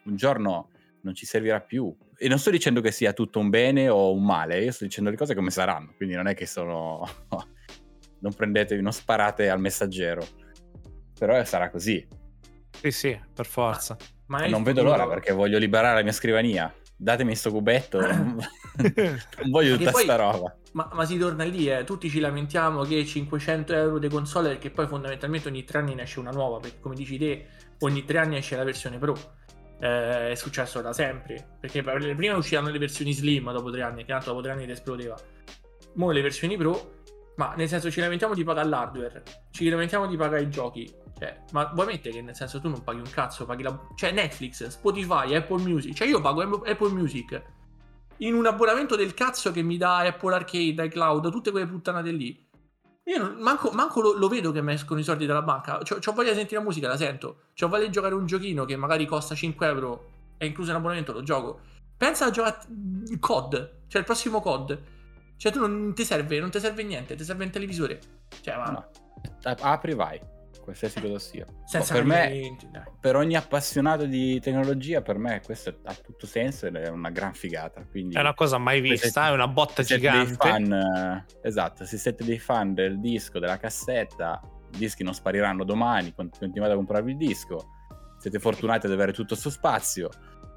[0.03, 0.69] Un giorno
[1.01, 1.95] non ci servirà più.
[2.17, 5.09] E non sto dicendo che sia tutto un bene o un male, io sto dicendo
[5.09, 7.07] le cose come saranno, quindi non è che sono...
[8.19, 10.25] non prendetevi, non sparate al messaggero.
[11.17, 12.05] Però sarà così.
[12.69, 13.97] Sì, sì, per forza.
[14.27, 16.73] Ma non vedo l'ora perché voglio liberare la mia scrivania.
[17.01, 18.37] Datemi sto cubetto, non
[19.49, 20.55] voglio tutta poi- sta roba.
[20.73, 21.83] Ma, ma si torna lì, eh.
[21.83, 26.03] tutti ci lamentiamo che 500 euro di console perché poi fondamentalmente ogni tre anni ne
[26.03, 27.47] esce una nuova, perché come dici te,
[27.79, 29.17] ogni tre anni esce la versione Pro.
[29.79, 34.05] Eh, è successo da sempre, perché per- prima uscivano le versioni Slim dopo tre anni,
[34.05, 35.17] che tanto dopo tre anni ti esplodeva.
[35.97, 37.00] Ora le versioni Pro,
[37.35, 40.91] ma nel senso ci lamentiamo di pagare l'hardware, ci lamentiamo di pagare i giochi.
[41.17, 43.79] Cioè, ma vuoi mettere che nel senso tu non paghi un cazzo, paghi la...
[43.95, 47.41] Cioè Netflix, Spotify, Apple Music, cioè io pago Apple Music
[48.21, 52.49] in un abbonamento del cazzo che mi dà Apple Arcade, iCloud, tutte quelle puttanate lì.
[53.05, 55.79] Io non- manco, manco lo, lo vedo che mi escono i soldi dalla banca.
[55.79, 57.45] C'ho, c'ho voglia di sentire la musica, la sento.
[57.59, 61.13] C'ho voglia di giocare un giochino che magari costa 5 euro, è incluso in abbonamento,
[61.13, 61.61] lo gioco.
[61.97, 62.57] Pensa a giocare
[63.07, 64.79] il COD, cioè il prossimo COD.
[65.41, 67.99] Cioè tu non ti serve, non ti serve niente, ti serve un televisore.
[68.41, 68.69] Cioè, ma...
[68.69, 68.89] No.
[69.41, 70.21] Apri vai.
[70.61, 71.47] qualsiasi cosa sia.
[71.65, 72.55] Senza Boh, per me,
[72.99, 77.33] per ogni appassionato di tecnologia, per me questo ha tutto senso ed è una gran
[77.33, 77.83] figata.
[77.89, 80.35] Quindi, È una cosa mai vista, siete- è una botta gigante.
[80.35, 84.39] fan, eh, esatto, se siete dei fan del disco, della cassetta,
[84.75, 87.67] i dischi non spariranno domani, con- continuate a comprarvi il disco.
[88.19, 90.07] Siete fortunati ad avere tutto sto spazio.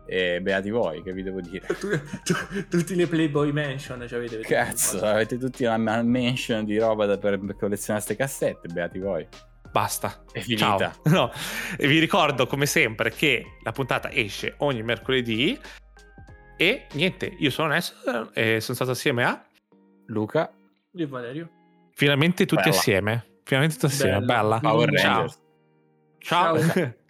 [0.06, 1.66] E beati voi, che vi devo dire.
[1.66, 6.78] Tu- tu- tutti le Playboy Mansion ci avete Cazzo, avete tutti una man- mansion di
[6.78, 9.26] roba da- per collezionare queste cassette, beati voi.
[9.70, 10.22] Basta.
[10.30, 10.92] È finita.
[10.92, 10.92] Ciao.
[11.10, 11.32] No.
[11.76, 15.58] E vi ricordo come sempre che la puntata esce ogni mercoledì.
[16.56, 17.92] E niente, io sono Ness
[18.34, 19.44] e sono stato assieme a
[20.06, 20.52] Luca,
[20.94, 21.48] e Valerio.
[21.94, 22.76] finalmente tutti Bella.
[22.76, 23.26] assieme.
[23.42, 24.58] Finalmente tutti assieme, Bella.
[24.58, 24.60] bella.
[24.60, 25.12] Power Ciao.
[25.14, 25.40] Rangers.
[26.18, 26.58] Ciao.
[26.60, 26.94] Ciao.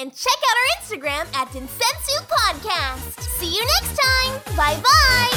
[0.00, 3.18] And check out our Instagram at Densensu Podcast.
[3.38, 4.40] See you next time.
[4.54, 5.32] Bye bye.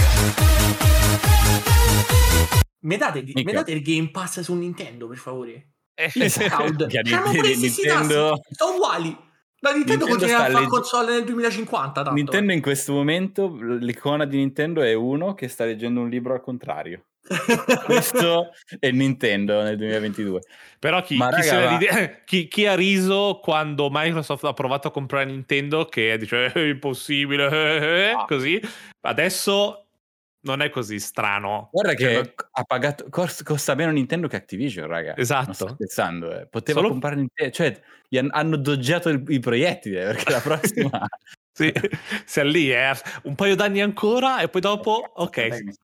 [2.83, 3.51] Mi date, mi Mica.
[3.53, 5.69] date il Game Pass su Nintendo, per favore?
[5.95, 6.87] Eh, Il cloud.
[6.87, 9.17] Che Siamo Nintendo- presi sono uguali.
[9.63, 11.91] La Nintendo, Nintendo continua a fare legge- console nel 2050.
[11.91, 12.11] Tanto.
[12.13, 16.41] Nintendo in questo momento, l'icona di Nintendo è uno che sta leggendo un libro al
[16.41, 17.05] contrario.
[17.85, 20.41] Questo è Nintendo nel 2022.
[20.79, 25.25] Però chi, chi raga, ride- chi- chi ha riso quando Microsoft ha provato a comprare
[25.25, 28.25] Nintendo che dice "Eh, è impossibile, eh, eh", Ah.
[28.25, 28.59] così.
[29.01, 29.85] Adesso
[30.43, 31.69] non è così strano.
[31.71, 35.15] Guarda Cioè, che non- ha pagato, cos- costa meno Nintendo che Activision, raga.
[35.15, 35.45] Esatto.
[35.45, 36.47] Non sto scherzando, eh.
[36.47, 40.39] Poteva Solo- comprare Nintendo, cioè gli han- hanno doggiato il- i proiettili perché la
[40.89, 41.07] prossima...
[41.53, 41.71] Sì,
[42.25, 42.91] sei lì, eh.
[43.23, 45.75] un paio d'anni ancora e poi dopo, ok,